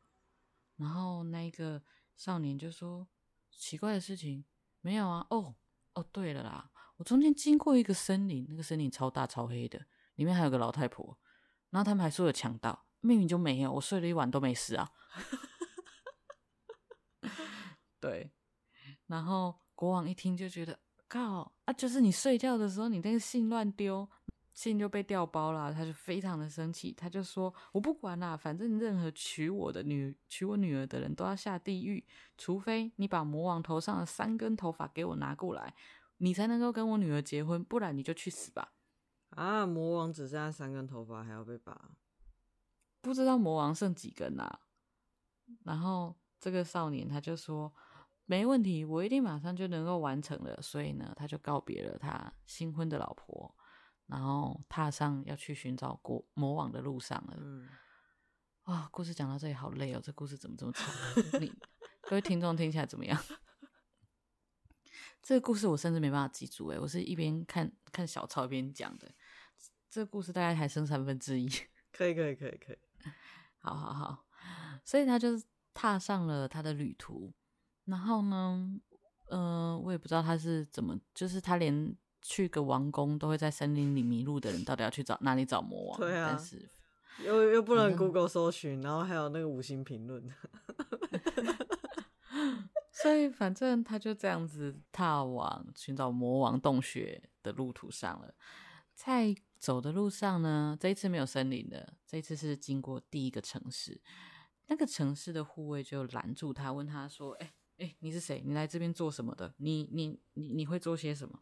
[0.78, 1.82] 然后那个
[2.16, 3.08] 少年就说
[3.52, 4.46] ：“奇怪的事情
[4.82, 5.56] 没有啊。”哦
[5.94, 9.86] 哦，对了啦，我中间经过一个森林，那个森林超大超黑的，
[10.16, 11.18] 里面还有个老太婆，
[11.72, 14.92] 然后他们还说有强盗，明明就没有，我睡了一晚都没事啊。
[18.00, 18.32] 对，
[19.08, 24.10] 然后国王一听就觉得，靠啊，就是你睡觉的时候，你那个信乱丢，
[24.54, 32.06] 信就被调包了，他就非常的生气，他就说，我不管啦，反正任何娶我的女娶我女儿的人都要下地狱，
[32.38, 35.74] 除非你把魔王头上的三根头发给我拿过来，
[36.18, 38.74] 你才能够跟我女儿结婚，不然你就去死吧。
[39.30, 41.92] 啊，魔王只剩下三根头发，还要被拔？
[43.02, 44.60] 不知道魔王剩几根啊？
[45.64, 47.74] 然后这个少年他就说。
[48.32, 50.62] 没问题，我一定马上就能够完成了。
[50.62, 53.56] 所以呢，他就告别了他新婚的老婆，
[54.06, 57.38] 然后踏上要去寻找国魔王的路上了。
[57.40, 57.68] 嗯，
[58.66, 60.94] 啊、哦，故事讲到这里好累哦，这故事怎么这么长？
[61.42, 61.52] 你
[62.02, 63.20] 各位听众听起来怎么样？
[65.24, 69.12] 这个故事我甚至没办法记住，诶，我是一边看看小抄一边讲的。
[69.90, 71.50] 这个故事大概还剩三分之一，
[71.92, 72.78] 可以，可以，可以，可以。
[73.58, 74.26] 好好好，
[74.86, 75.30] 所以他就
[75.80, 77.32] 踏上了他的旅途。
[77.86, 78.78] 然后呢，
[79.30, 86.00] 嗯、呃，我也不知道他是怎么，就是他连去个王宫都会在森林里迷路的人，到底要去找哪里找魔王？
[86.02, 86.70] 对啊，但是
[87.24, 90.30] 又又不能 Google 搜寻，然后还有那个五星评论，
[92.92, 98.34] 所以反正他就这样子踏往寻找魔王洞穴的路途上了。
[98.94, 104.02] 在走的路上呢，这一次没有森林的，这一次是经过第一个城市，
[104.70, 108.44] 那个城市的护卫就拦住他，问他说：“哎。”哎，你是谁？
[108.46, 109.56] 你来这边做什么的？
[109.56, 111.42] 你你你你会做些什么？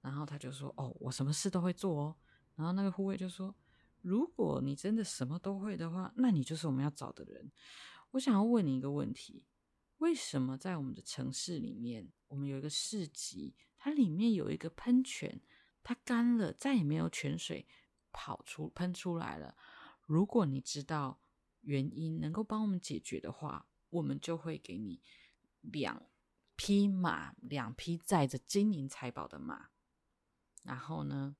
[0.00, 2.16] 然后他就说：“哦，我什么事都会做哦。”
[2.56, 3.54] 然后那个护卫就说
[4.00, 7.52] ：“如果你真的什么都会的话，那你就是我们要找的人。
[8.12, 9.44] 我想要问你一个问题：
[9.98, 15.42] 为什么在我们的城市里面，我们有一个市集，它里面有一个喷泉，
[15.82, 17.68] 它干了，再也没有泉水
[18.10, 19.54] 跑出喷出来了？
[20.06, 21.20] 如果你知道
[21.60, 25.02] 原因，能够帮我们解决的话，我们就会给你。”
[25.60, 26.06] 两
[26.56, 29.70] 匹马，两匹载着金银财宝的马。
[30.62, 31.36] 然后呢，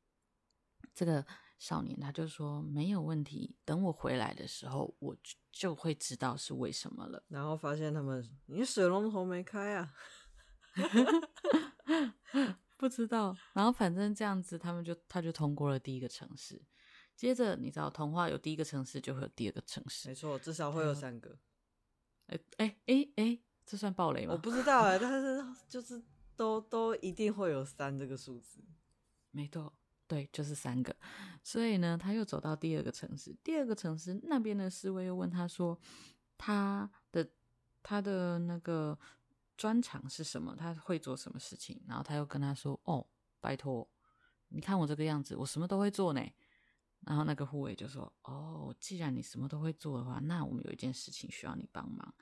[0.93, 1.25] 这个
[1.59, 7.23] 少年他就说没有问题，等我回来的时候，我就，就会知道是为什么了。
[7.29, 9.95] 然后发现他们，你水龙头没开啊？
[12.77, 13.35] 不知道。
[13.55, 16.61] 然后反正这样子，他们就他就通过了第一个城市。
[17.19, 20.09] 接着你知道，童话有第一个城市，就会有第二个城市。
[20.09, 21.37] 没错，至少会有三个。
[22.29, 23.39] 哎哎哎哎。
[23.71, 24.33] 这算暴雷吗？
[24.33, 26.03] 我不知道哎、欸，但是就是
[26.35, 28.61] 都都一定会有三这个数字，
[29.31, 29.71] 没错，
[30.07, 30.97] 对，就是三个。
[31.45, 35.79] 所以呢，他又走到第二个城市，第二个城市那边的侍卫又问他说
[36.39, 37.29] ：“他的
[37.83, 38.99] 他的那个
[39.55, 40.57] 专长是什么？
[40.57, 43.07] 他会做什么事情？”然后他又跟他说：“哦，
[43.39, 43.87] 拜托，
[44.49, 46.23] 你看我这个样子，我什么都会做呢。”
[47.07, 52.15] 然后那个护卫就说：“哦，既然你什么都会做的话，那我们有一件事情需要你帮忙，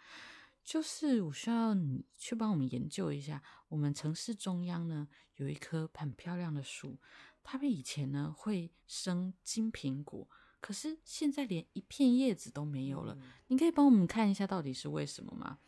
[0.62, 6.98] 就是我需要你去帮我们研究一下，我们城市中央呢有一棵很漂亮的树，
[7.42, 10.28] 它们以前呢会生金苹果，
[10.60, 13.18] 可是现在连一片叶子都没有了。
[13.48, 15.58] 你可以帮我们看一下到底是为什么吗？”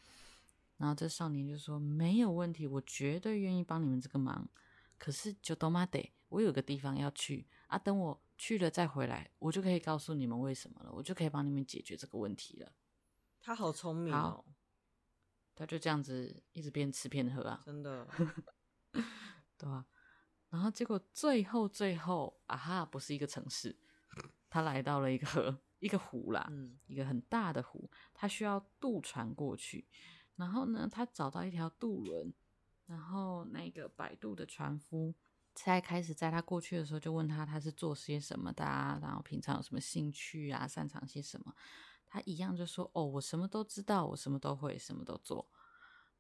[0.77, 4.49] 然后这少年就说：“没有问题，我绝对愿意帮你们这个忙。
[4.97, 12.73] 可是就多妈得，我有个地方要去啊，等我。”去了再回来，我就可以告诉你们为什么了，我就可以帮你们解决这个问题了。
[13.41, 14.45] 他好聪明哦，
[15.55, 18.07] 他就这样子一直边吃边喝啊，真的，
[19.59, 19.85] 对啊。
[20.51, 23.77] 然后结果最后最后啊哈，不是一个城市，
[24.49, 29.89] 他来到了一个河，一个湖啦，嗯，一个很大的湖，他需要渡船过去。
[30.37, 32.33] 然后呢，他找到一条渡轮，
[32.87, 35.15] 然后那个摆渡的船夫。
[35.65, 41.55] 在开始在他过去的时候，就问他他是做些什么的，然后平常有什么兴趣啊，擅长些什么。
[42.07, 45.49] 他一样就说：“哦，我什么都知道，我什么都会，什么都做。”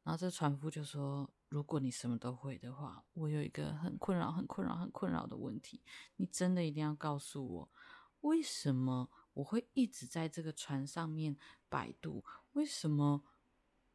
[0.04, 5.82] 然后这船夫就说：“如果你什么都会的话，我有一个很困扰、很困扰、很困扰的问题，
[6.16, 7.72] 你真的一定要告诉我，
[8.20, 11.36] 为什么我会一直在这个船上面
[11.68, 12.24] 摆渡？
[12.52, 13.22] 为什么？”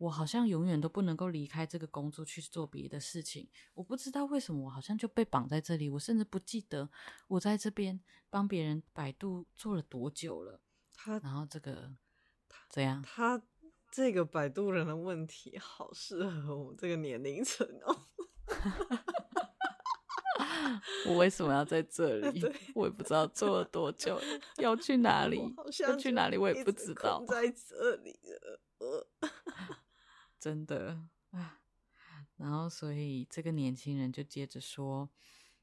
[0.04, 3.47] 我好像永远都不能够离开这个工作去做别的事情。
[3.74, 5.89] 我不知道为什么我好像就被绑在这里。
[5.89, 6.89] 我甚至不记得
[7.30, 7.97] 我在这边
[8.30, 10.60] 帮别人百度做了多久了。
[10.93, 11.89] 他然后这个
[12.70, 13.01] 怎样？
[13.01, 13.41] 他
[13.89, 17.97] 这个摆渡人的问题好适合我们这个年龄层哦。
[21.08, 22.43] 我为什么要在这 里？
[22.76, 24.20] 我也不知道做了多久，
[24.58, 25.39] 要去 哪里？
[25.80, 26.36] 要去哪里？
[26.38, 27.24] 我也不知道。
[27.26, 28.60] 在这里了。
[30.44, 31.00] 真的
[31.32, 31.62] 啊，
[32.36, 35.10] 然后所以这个年轻人就接着说：“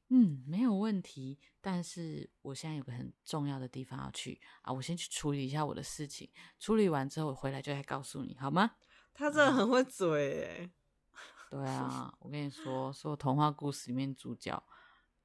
[0.09, 6.27] 嗯，没有问题，但是我现在有个很重要的地方要去啊，我先去处理一下我的事情，
[6.57, 8.71] 处理完之后我回来就来告诉你，好吗？”
[9.13, 10.71] 他真的很会嘴哎。
[11.51, 14.63] 对啊，我跟你说，所有童话故事里面主角，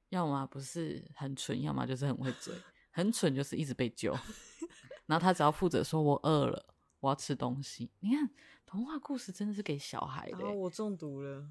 [0.09, 2.53] 要么不是很蠢，要么就是很会嘴，
[2.91, 4.15] 很蠢就是一直被救，
[5.07, 6.73] 然后他只要负责说“我饿了”。
[6.99, 7.91] 我要吃东西。
[7.99, 8.29] 你看，
[8.65, 10.45] 童话故事真的是给小孩的。
[10.49, 11.49] 我中毒了。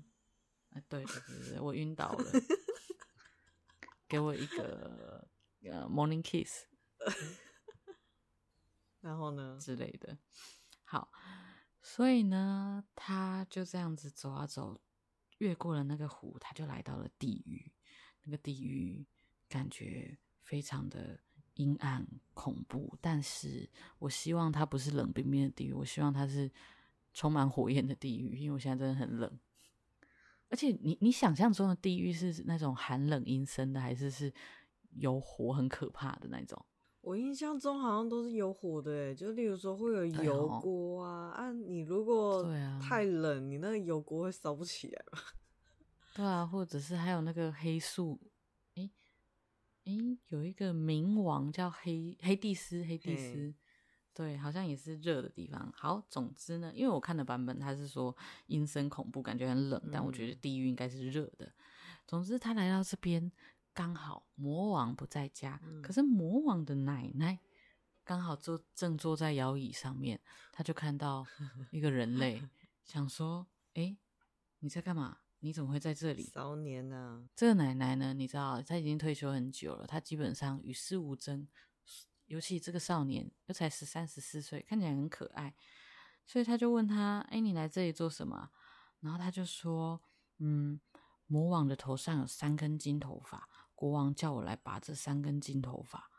[0.70, 2.24] 哎，对对对对，我晕倒了。
[4.08, 5.26] 给我一个
[5.62, 6.64] 呃、uh, morning kiss。
[9.00, 9.58] 然后呢？
[9.60, 10.18] 之类的。
[10.84, 11.10] 好，
[11.82, 14.80] 所以呢，他就这样子走啊走，
[15.38, 17.72] 越过了那个湖，他就来到了地狱。
[18.22, 19.06] 那个地狱
[19.48, 21.20] 感觉非常的。
[21.56, 26.50] 阴暗恐怖，但是我希望它不是冷冰冰的地狱，我希望它是
[27.12, 29.38] 充满火焰的地狱，因为我现在真的很冷。
[30.48, 34.32] 而且你你想象中的地狱是那种寒冷阴森的，还是是
[34.90, 36.64] 有火很可怕的那种？
[37.00, 42.44] 我印象中好像都是有火的，诶，就例如说会有油锅啊，哦、啊，你如果
[42.80, 45.18] 太冷，啊、你那个油锅会烧不起来吧？
[46.14, 48.20] 对啊，或者是还有那个黑树。
[49.86, 53.54] 诶，有一个冥王叫黑黑蒂斯，黑蒂斯，
[54.12, 55.72] 对，好像也是热的地方。
[55.76, 58.14] 好，总之呢，因为我看的版本，他是说
[58.46, 61.52] 阴森恐怖，感觉很冷，嗯、但我觉得地狱应该是热的。
[62.06, 63.30] 总之，他来到这边，
[63.72, 67.38] 刚好魔王不在家，嗯、可是魔王的奶奶
[68.04, 70.20] 刚好坐正坐在摇椅上面，
[70.52, 71.24] 他就看到
[71.70, 72.42] 一个人类，
[72.82, 73.96] 想说：“诶，
[74.58, 76.24] 你在干嘛？”你怎么会在这里？
[76.24, 77.22] 少年呢、啊？
[77.36, 78.12] 这个奶奶呢？
[78.12, 81.46] 你知道，她已经退休很久了，她基本上与世无争。
[82.24, 85.54] 尤其这个少年又才十三十四岁，看起来很可爱，
[86.26, 88.50] 所以他就问他：“哎，你来这里做什么？”
[88.98, 90.00] 然后他就说
[90.42, 90.80] ：“嗯，
[91.28, 96.10] 魔王的头上有三根金头发，国王叫我来拔这三根金头发。”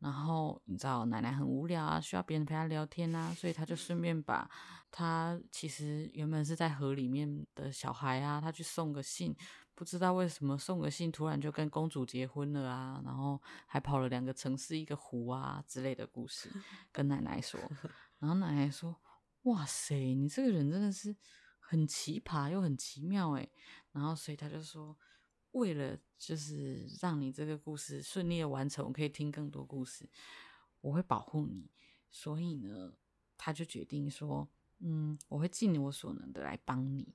[0.00, 4.50] 然后你知道奶奶很无聊啊，需要别人陪她聊天啊，所以她就顺便把
[4.90, 9.36] 她其实原本是在河里面的小孩啊，她去送个信，
[9.74, 16.50] 不知道为什么送个信突然就跟公主结婚了啊，然后还跑了两个城市一个湖啊之类的故事
[16.90, 17.60] 跟奶奶说，
[18.18, 18.98] 然后奶奶说
[19.44, 21.14] ：“哇塞，你这个人真的是
[21.58, 23.52] 很奇葩又很奇妙诶。”
[23.92, 24.96] 然后所以她就说。
[25.52, 30.08] 为了就是让你这个故事顺利的完成，我可以听更多故事，
[30.80, 31.70] 我会保护你。
[32.10, 32.94] 所以呢，
[33.36, 34.48] 他就决定说，
[34.78, 37.14] 嗯，我会尽我所能的来帮你。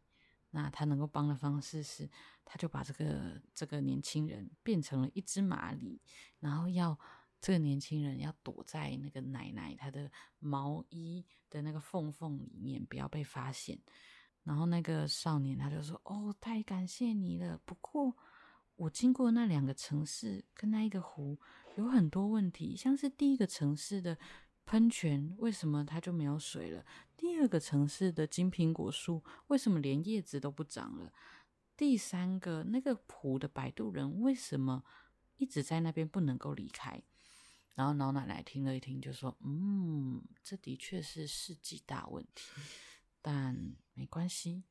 [0.51, 2.09] 那他能够帮的方式是，
[2.45, 5.99] 他就把这个这个年轻人变成了一只蚂蚁，
[6.39, 6.97] 然后要
[7.41, 10.09] 这个年轻人要躲在那个奶奶她的
[10.39, 13.77] 毛衣的那个缝缝里面，不要被发现。
[14.45, 18.15] 然后那个少年他就说：“哦，太感谢你了，不过
[18.77, 21.37] 我经过那两个城市跟那一个湖
[21.75, 24.17] 有很多问题，像是第一个城市的
[24.65, 26.85] 喷泉为什么它就没有水了？
[27.17, 31.11] 第二个城市的金苹果树为什么连叶子都不长了？
[31.75, 34.83] 第三个那个湖的摆渡人为什么
[35.37, 37.01] 一直在那边不能够离开？
[37.73, 42.61] 然后老奶奶听了一听，就说：“嗯，这的确是世纪大问题，
[43.28, 44.65] 但没关系，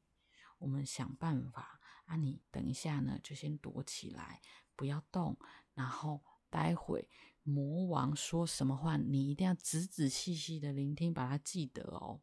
[0.59, 4.41] 我们想办法。”啊，你等一下呢，就先躲起来，
[4.77, 5.37] 不要动。
[5.73, 7.09] 然后待会
[7.43, 12.21] 魔王说什么话，你一定要仔仔细细的聆听，把它记得哦。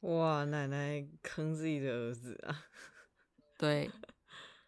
[0.00, 2.66] 哇，奶奶坑自己的儿子啊！
[3.58, 3.90] 对，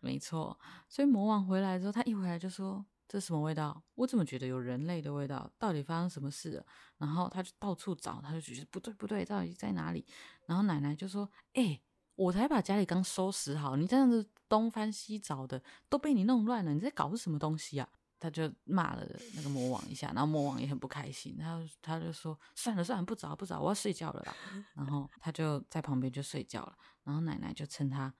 [0.01, 0.59] 没错。
[0.89, 3.83] 所以魔王回来之后，他一回来就说：“这什么味道？
[3.95, 5.51] 我怎么觉得有人类的味道？
[5.59, 6.67] 到底发生什么事了？”
[6.99, 10.05] 然后他就到处找，他就觉得不对不对，到底在哪里？
[10.47, 11.81] 然后奶奶就说：“哎、”
[12.17, 16.73] 我才把家里刚收拾好，你这样子东翻西找的，都被你弄乱了。
[16.73, 17.87] 你在搞什么东西啊？
[18.19, 24.35] 他就骂了那个魔王一下，然后魔王也很不开心，他就他就说：“算了算了，不找不找，我要睡觉了啦。”
[24.75, 26.75] 然后他就在旁边就睡觉了。
[27.05, 28.13] 然后奶奶就趁他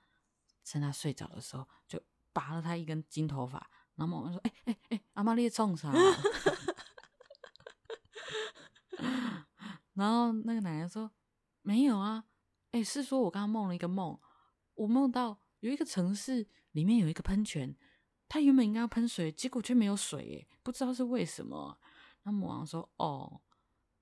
[0.62, 1.99] 趁他睡着的时候，就
[2.34, 3.70] 拔了他一根金头发。
[3.97, 5.92] 然后魔王说：“哎哎哎，阿妈你冲啥？”
[9.94, 11.11] 然后那个奶奶说
[11.62, 12.24] ：“没有啊。”
[12.72, 14.20] 哎，是说我刚刚梦了一个梦，
[14.74, 17.74] 我梦到有一个城市里面有一个喷泉，
[18.28, 21.78] 它原本应该要喷水，结果却没有水，哎，不知道是为什么。
[22.24, 23.40] 那魔王说：“哦，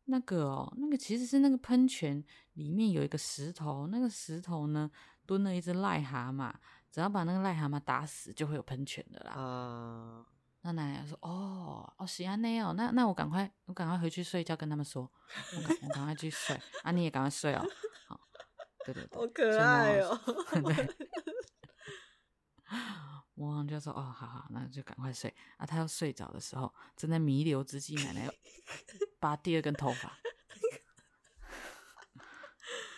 [0.07, 2.25] 那个哦，那个其实是那个喷泉
[2.55, 4.91] 里面有一个石头，那个石头呢
[5.25, 6.53] 蹲了一只癞蛤蟆，
[6.95, 10.25] 只要把那个癞蛤蟆打死，就会有喷泉的啦。”啊，
[10.61, 15.11] 那奶奶说：“哦，哦，喜安内哦，那那我赶快，我赶快回去睡觉，跟他们说，
[15.57, 17.67] 我赶我赶快去睡，啊，你也赶快睡哦。”
[18.07, 18.21] 好
[18.85, 20.17] 对对对，好可爱哦！
[20.53, 20.95] 对，
[23.35, 28.31] 魔王 就说：“哦，好好，那就赶快睡。”啊，他要睡着的时候，正在弥留之际，奶奶
[29.19, 30.17] 拔第二根头发。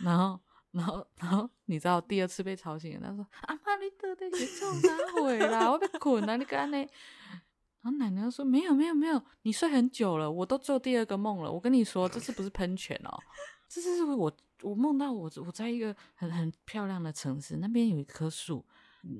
[0.01, 0.39] 然后，
[0.73, 5.71] 然后，然后，你知道第二次被吵醒了，他说：“阿你到底是做啥回啦？
[5.71, 6.79] 我被困了，你干呢？”
[7.83, 11.51] 然后奶奶说：“没有，没有，没有，你睡很久了，我都做第二个梦了。
[11.51, 13.19] 我跟你说，这次不是喷泉哦，
[13.69, 18.65] 这次是我。”我梦到我我在一个很很漂亮的城市，那边有一棵树，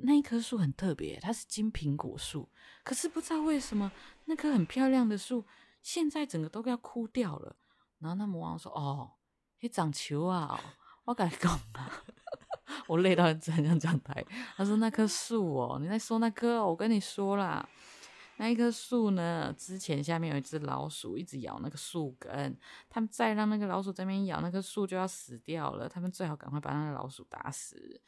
[0.03, 2.49] 那一棵树很特别，它是金苹果树。
[2.83, 3.93] 可是不知道为什么，
[4.25, 5.45] 那棵很漂亮的树
[5.83, 7.55] 现在整个都要枯掉了。
[7.99, 9.13] 然后那魔王说：“哦，
[9.61, 10.59] 你长球啊！”
[11.05, 12.03] 我跟你讲啊，
[12.87, 14.25] 我累到很想讲台。
[14.57, 16.65] 他说：“那棵树哦，你在说那棵？
[16.67, 17.69] 我跟你说啦。”
[18.39, 19.55] 那一棵树呢？
[19.57, 22.55] 之前下面有一只老鼠，一直咬那个树根。
[22.91, 25.89] 他们再让那个老鼠在那边咬那棵树，就要死掉了。
[25.89, 28.01] 他们最好赶快把那个老鼠打死。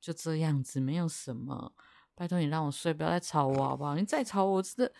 [0.00, 1.72] 就这样子，没有什么。
[2.14, 3.96] 拜托你让我睡，不要再吵我好不好？
[3.96, 4.92] 你再吵我，真的，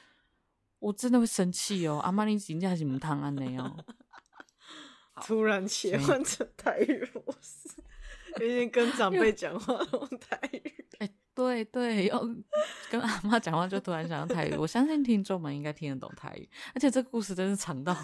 [0.80, 1.98] 我真的会生气哦。
[1.98, 3.84] 阿妈，你今天还是唔烫安呢哦。
[5.22, 7.81] 突然切换成台语模式，
[8.40, 10.86] 有点跟长辈讲话用台语。
[10.98, 12.20] 欸对对，要
[12.90, 17.96] 跟阿妈讲话就突然想到台语，我相信听众们应该听得懂台语，而且这个故事真是长到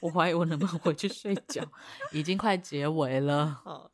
[0.00, 1.66] 我怀疑我能不能回去睡觉，
[2.12, 3.58] 已经快结尾了。
[3.64, 3.90] 好，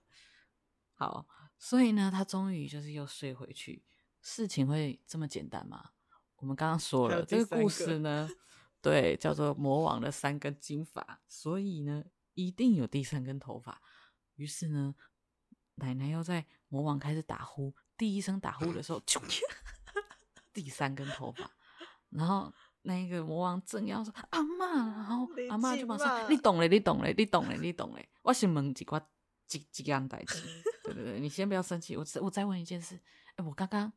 [0.97, 1.27] 好，
[1.57, 3.85] 所以呢，他终于就是又睡回去。
[4.23, 5.91] 事情会这么简单吗？
[6.39, 8.29] 我们刚刚说了这个故事呢，
[8.83, 12.03] 对，叫做魔王的三根金发，所以呢，
[12.35, 13.81] 一定有第三根头发。
[14.35, 14.95] 于是呢，
[15.81, 17.75] 奶奶又在魔王开始打呼。
[17.97, 19.21] 第一声打呼的时候，啾！
[20.53, 21.51] 第三根头发，
[22.11, 22.53] 然后
[22.83, 28.01] 那个魔王正要说阿嬷，然后阿嬷就马上，你懂了，你懂了，你懂了，你懂了。
[28.23, 29.01] 我先问几个
[29.47, 30.43] 几几样代志，
[30.85, 32.99] 对对对，你先不要生气，我我再问一件事。
[33.37, 33.93] 哎，我刚刚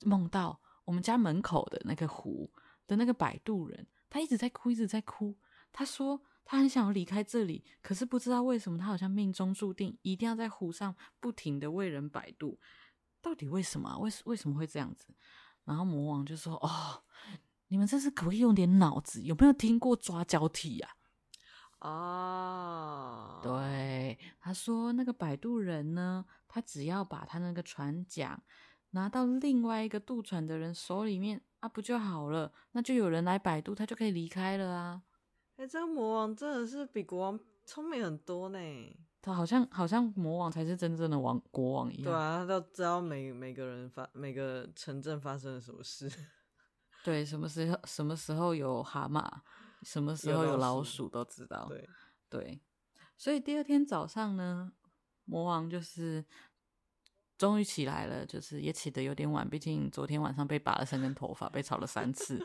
[0.00, 2.50] 梦到我们家门口的那个湖
[2.86, 5.36] 的那个摆渡人，他一直在哭，一直在哭。
[5.70, 12.58] 他说他很想要离开这里，可是不知道为什么，他好像命中注定一定要在湖上不停的为人摆渡。
[13.22, 13.98] 到底为什么？
[13.98, 15.14] 为为什么会这样子？
[15.64, 17.02] 然后魔王就说：“哦，
[17.68, 19.22] 你们这是可不可以用点脑子？
[19.22, 20.90] 有没有听过抓交替呀？”
[21.80, 28.42] 啊，对，他说那个摆渡人呢，他只要把他那个船桨
[28.90, 32.52] 拿到另外一个渡船的人手里面啊，不就好了？
[32.72, 35.02] 那就有人来摆渡，他就可以离开了啊！
[35.56, 38.58] 哎，这个魔王真的是比国王聪明很多呢。
[39.22, 42.04] 他好像好像魔王才是真正的王国王一样。
[42.04, 46.10] 对啊，他都知道每每个人发每个城镇发生了什么事。
[47.02, 49.26] 对，什么时候什么时候有蛤蟆，
[49.82, 51.66] 什么时候有老鼠都知道。
[51.68, 51.88] 对
[52.28, 52.60] 对，
[53.16, 54.72] 所以第二天早上呢，
[55.24, 56.24] 魔王就是
[57.38, 62.44] 终于起来了，就是也起得有点晚，毕竟昨天晚上被拔了三根头发，被吵了三次，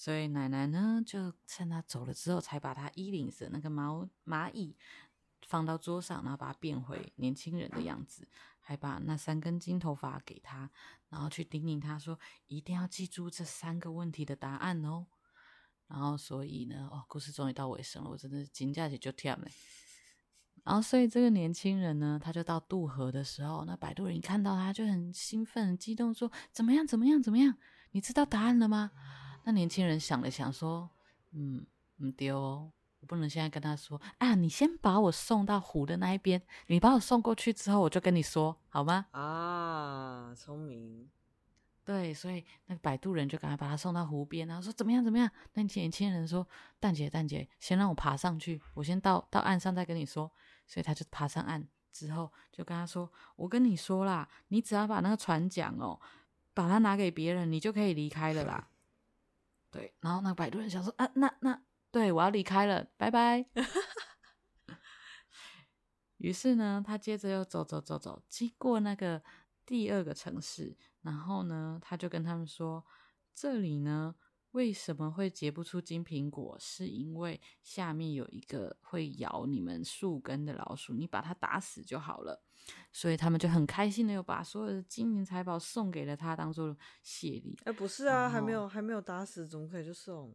[0.00, 4.74] 所以奶奶呢就趁他走了之后，才把他衣领的那个毛蚂蚁
[5.46, 8.26] 放到桌上，然后把它变回年轻人的样子，
[8.60, 10.70] 还把那三根金头发给他，
[11.10, 15.06] 然后去叮咛他说一定要记住这三个问题的答案哦。
[15.86, 19.46] 然后所以呢，哦，故事终于到尾声了，我真的是紧张起就跳了。
[20.64, 26.86] 然后，所以这个年轻人呢，他就到渡河的时候，那摆渡人一看到他就很兴奋、很激动，说：“怎么样？
[26.86, 27.22] 怎么样？
[27.22, 27.56] 怎么样？
[27.90, 28.92] 你知道答案了吗？”
[29.44, 30.88] 那年轻人想了想，说
[31.32, 31.64] ：“嗯，
[31.98, 34.00] 唔丢哦，我不能现在跟他说。
[34.18, 41.08] 啊，你先把我送到湖的那一边，你把我送过去之后，我就跟你说，好吗？”啊，聪明。
[41.82, 45.02] 对，所以那个摆渡人就赶快把他送到湖边，然后说：“怎么样？
[45.02, 46.46] 怎么样？”那年轻人说
[46.78, 50.30] ：“蛋姐，蛋姐，先让我爬上去，我先到到岸上再跟你说。”
[50.68, 55.98] 所以他就爬上岸之后，就跟他说：“我跟你说啦，你只要把那个船桨哦，
[56.54, 58.68] 把它拿给别人，你就可以离开了啦。”
[59.70, 63.46] 对，然后那个摆渡人想说：“啊，那那对，我要离开了，拜拜。
[66.18, 69.22] ”于是呢，他接着又走走走走，经过那个
[69.64, 72.84] 第二个城市，然后呢，他就跟他们说
[73.34, 74.14] ：“这里呢。”
[74.52, 76.56] 为什么会结不出金苹果？
[76.58, 82.42] 是因为下面有一个会咬你们树根的老鼠，你把它打死就好了。
[82.92, 87.56] 所以他们就很开心的又把所有的金银财宝送给了他，当做谢礼。
[87.64, 90.34] 哎，不是啊，还没有还没有打死，怎么可以就送？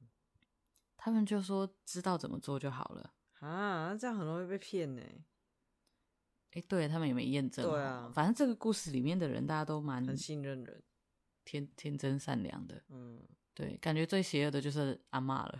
[0.97, 5.01] 他们就说知道怎么做就好了啊，这样很容易被骗呢。
[6.51, 7.69] 哎，对他们也没验证。
[7.69, 10.83] 对啊，反正这个故事里面的人大家都蛮很信任人，
[11.43, 12.83] 天天真善良的。
[12.89, 13.21] 嗯。
[13.55, 15.59] 对，感觉最邪恶的就是阿嬷了，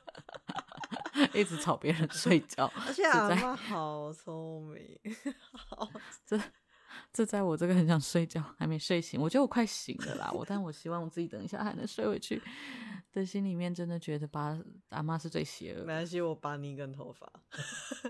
[1.32, 5.00] 一直吵别人睡觉，而且阿嬷好聪明，
[5.52, 5.90] 好
[6.26, 6.38] 这
[7.12, 12.42] 这在我这个很想睡觉，还没睡醒，我觉得我快醒了啦，我但我希望我自己等一下还能睡回去，
[13.10, 14.58] 的心里面真的觉得把
[14.90, 15.86] 阿嬷是最邪恶的。
[15.86, 17.26] 没关系，我拔你一根头发，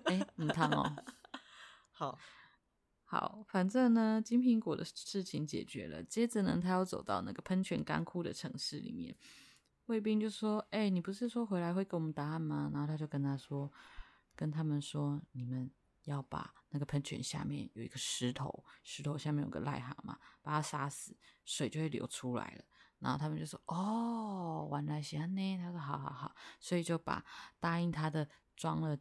[0.06, 0.96] 哎，很烫哦，
[1.92, 2.18] 好。
[3.08, 6.02] 好，反正呢，金苹果的事情解决了。
[6.02, 9.16] 接着呢，他要走到那个喷泉干枯的城市里面，
[9.86, 13.72] 卫兵就说：“哎、你不是说回来会给我们答案吗？”然后他就跟他说
[14.34, 15.70] ：“跟他们说，你们
[16.02, 22.64] 要把那个喷泉下面有一个石头，石头下面有个癞蛤蟆，把它杀死，水就会流出来了。”
[22.98, 27.24] 然后他们就说：“哦，原来是这样呢。”他说：“好好好。”所以就把
[27.60, 28.98] 答应他的装了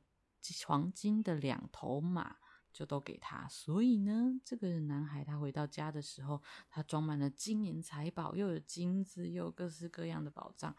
[0.68, 2.36] 黄金的两头马。
[2.76, 10.76] 就都给他，所以呢，这个男孩他回到家的时候，他装满了金银财宝，又有金子，又有各式各样的宝藏，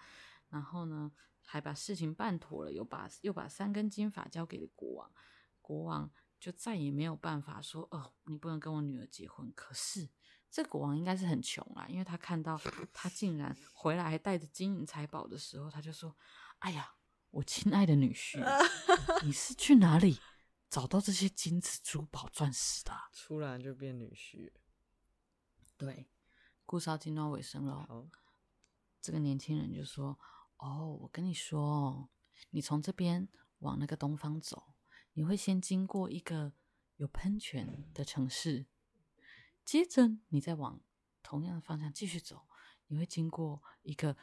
[0.50, 1.10] 然后呢，
[1.42, 5.10] 还把事情办妥了，又把又把三根金发交给了国王，
[5.62, 9.50] 国王就再也没有办法说，哦，你不能跟我女儿结婚。
[9.56, 10.06] 可是
[10.50, 12.60] 这国王应该是很穷啦，因为他看到
[12.92, 16.14] 他竟然回来还带着金银财宝的时候，他就说，
[16.58, 16.92] 哎呀，
[17.30, 18.44] 我亲爱的女婿，
[19.24, 20.18] 你是去哪里？
[20.68, 24.52] 找到这些金子、珠宝、钻石的，突然就变女婿。
[25.76, 26.08] 对，
[26.64, 27.86] 故事要进到尾声了。
[27.86, 28.06] 好，
[29.00, 30.18] 这个年轻人就说
[30.58, 32.08] ：“哦，我跟你说哦，
[32.50, 34.74] 你从这边往那个东方走，
[35.12, 36.52] 你会先经过一个
[36.96, 38.66] 有喷泉的城市，
[39.64, 40.80] 接着你再往
[41.22, 42.48] 同样的方向继续走，
[42.88, 44.16] 你会经过一个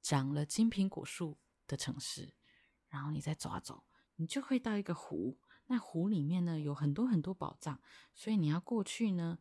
[0.00, 2.34] 长了金苹果树的城市，
[2.88, 7.80] 然后你再走啊走，你就会到一个湖。”那湖里面呢，有很多很多宝藏，
[8.14, 9.38] 所以你要过去呢，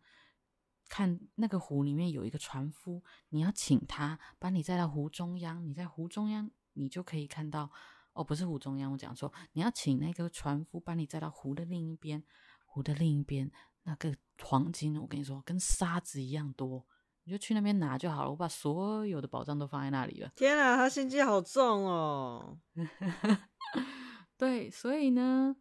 [0.89, 5.65] 看那个湖里面有一个船夫，你要请他把你载到湖中央。
[5.65, 7.71] 你在湖中央，你就可以看到
[8.13, 12.23] 哦，不是湖中央，我讲错，你要请那个船夫把你载到湖的另一边。
[12.65, 13.49] 湖的另一边
[13.83, 16.85] 那个黄金，我跟你说，跟沙子一样多，
[17.23, 18.29] 你就去那边拿就好了。
[18.31, 20.29] 我把所有的宝藏都放在那里了。
[20.35, 22.59] 天啊，他心机好重哦。
[24.37, 25.55] 对，所以呢。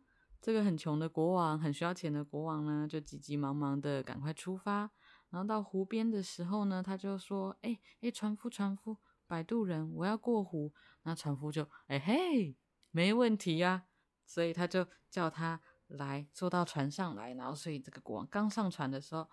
[0.44, 4.90] 这个很穷的国王，很需要钱的国王呢，就急急忙忙的赶快出发。
[5.30, 10.74] 然后到湖边的时候呢，他就说：“哎哎，船夫，船夫，摆渡人，我要过湖。”
[11.04, 12.54] 那船夫就：“哎嘿，
[12.90, 13.86] 没问题呀。”
[14.26, 17.32] 所以他就叫他来坐到船上来。
[17.32, 19.26] 然后，所以这个国王刚上船的时候，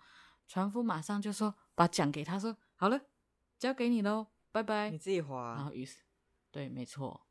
[0.48, 2.98] 船夫马上就说：“把桨给他说，好了，
[3.58, 5.56] 交给你喽，拜拜。”你自己划。
[5.56, 5.98] 然后于是，
[6.50, 7.26] 对，没错。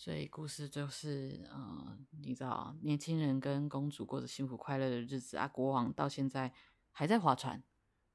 [0.00, 5.46] 所以故事就是，嗯、呃，你知道，年轻人跟公主过着幸福快乐的日子啊。
[5.46, 6.50] 国王到现在
[6.90, 7.62] 还在划船，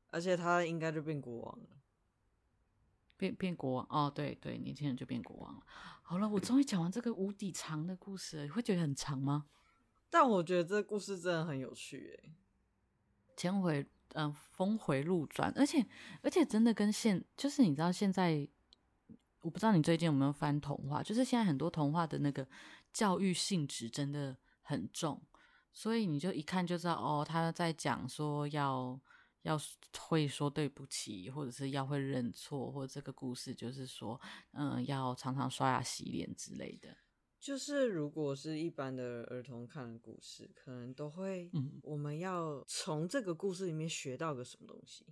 [0.07, 1.67] 而且他应该就变国王了，
[3.15, 5.63] 变变国王哦，对对，年轻人就变国王了。
[6.01, 9.45] 好了，我终于讲完这个无底长的故事了，你会觉得很长吗？
[10.09, 12.33] 但我觉得这个故事真的很有趣，诶，
[13.37, 13.81] 前回
[14.13, 15.85] 嗯、呃、峰回路转，而且
[16.23, 18.49] 而且真的跟现就是你知道现在，
[19.45, 22.47] 我不知道你最近有没有翻童话，就是现在很多童话的那个
[22.91, 25.21] 教育性质真的很重，
[25.71, 28.99] 所以你就一看就知道哦，他在讲说要。
[29.45, 29.55] 要
[29.95, 34.19] 会说对不起，或者是要会认错，或者这个故事就是说，
[34.53, 36.97] 嗯，要常常刷牙洗脸之类的。
[37.39, 45.05] 就是如果是一般的儿童看的故事，可能都会，嗯，我们要从这个故事里面学到个什么东西。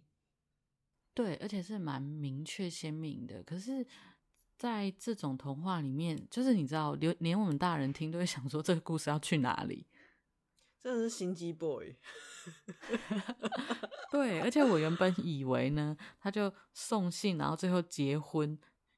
[1.13, 3.43] 对，而且是蛮明确鲜明的。
[3.43, 3.85] 可是，
[4.57, 9.85] 在这种童话里面，就是你知道，连连我们大人听都会想说，这个故事要去哪里？
[10.79, 11.95] 真的是心机 boy。
[14.11, 18.57] 对，而且我原本以为呢，他就送信，然后最后结婚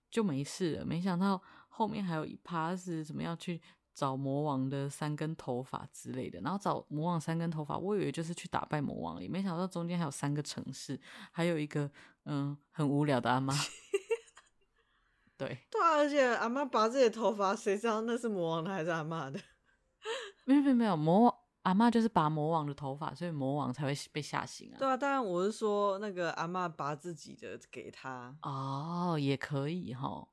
[0.09, 0.85] 就没事了。
[0.85, 3.61] 没想到后面还有一趴是什么要去
[3.93, 6.41] 找魔王的三根头发之类的。
[6.41, 10.99] 然后找魔王三根头发，我以为就是去打败魔王，也没想到中间还有三个城市，
[11.31, 11.89] 还有一个
[12.25, 13.53] 嗯很无聊的阿妈。
[15.37, 19.39] 对， 对啊，而且阿妈拔自己的头发，谁知道那是魔王的还是阿妈的？
[20.45, 21.35] 没有没有没有魔王。
[21.63, 24.77] 阿妈就是拔魔王的头发，所以魔王才会被吓醒啊。
[24.77, 30.27] 对啊，当然我是说那个阿妈拔自己的给他哦，也可以哈。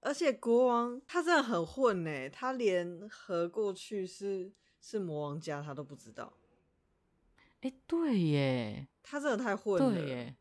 [0.00, 6.32] 而且国王他真的很混呢，他连和过去是是魔王家他都不知道。
[7.62, 9.92] 哎、欸，对耶，他真的太混了。
[9.92, 10.36] 对耶，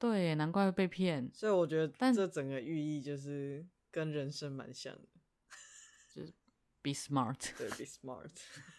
[0.00, 1.30] 对耶，难怪会被骗。
[1.32, 5.08] 所以我觉得，但这整个寓意就是跟人生蛮像的，
[6.12, 6.32] 就是
[6.80, 8.30] be smart， 对，be smart。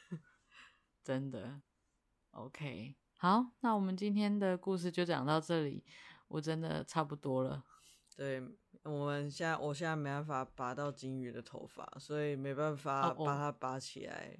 [1.04, 1.62] 真的
[2.32, 5.86] ，OK，好，那我们今天的故事就讲到这里，
[6.28, 7.64] 我真的差不多了。
[8.16, 8.42] 对，
[8.84, 14.40] 我们现在，我现在没办法拔到金鱼的头发，所以没办法把它拔起来，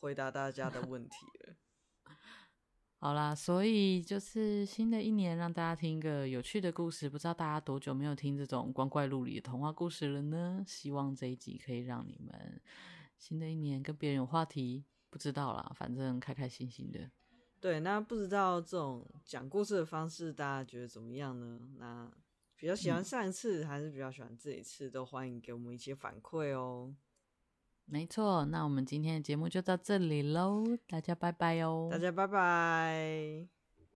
[0.00, 1.14] 回答大家的问题
[1.44, 1.56] 了。
[3.00, 7.08] 好啦，所以就是新的一年，让大家听一个有趣的故事。
[7.08, 10.64] 不知道大家多久没有听这种光怪陆离的童话故事了呢？
[10.66, 12.60] 希望这一集可以让你们
[13.16, 14.84] 新的一年跟别人有话题。
[15.10, 17.08] 不知道啦，反正开开心心的。
[17.60, 21.60] 对，那不知道这种讲故事的方式，大家觉得怎么样呢？
[21.78, 22.10] 那
[22.56, 24.90] 比较喜欢上一次，还是比较喜欢这一次？
[24.90, 26.92] 都欢迎给我们一些反馈哦。
[27.90, 31.88] 没错，那我们今天的节目就到这里喽，大家拜拜哦。
[31.90, 33.57] 大家拜拜。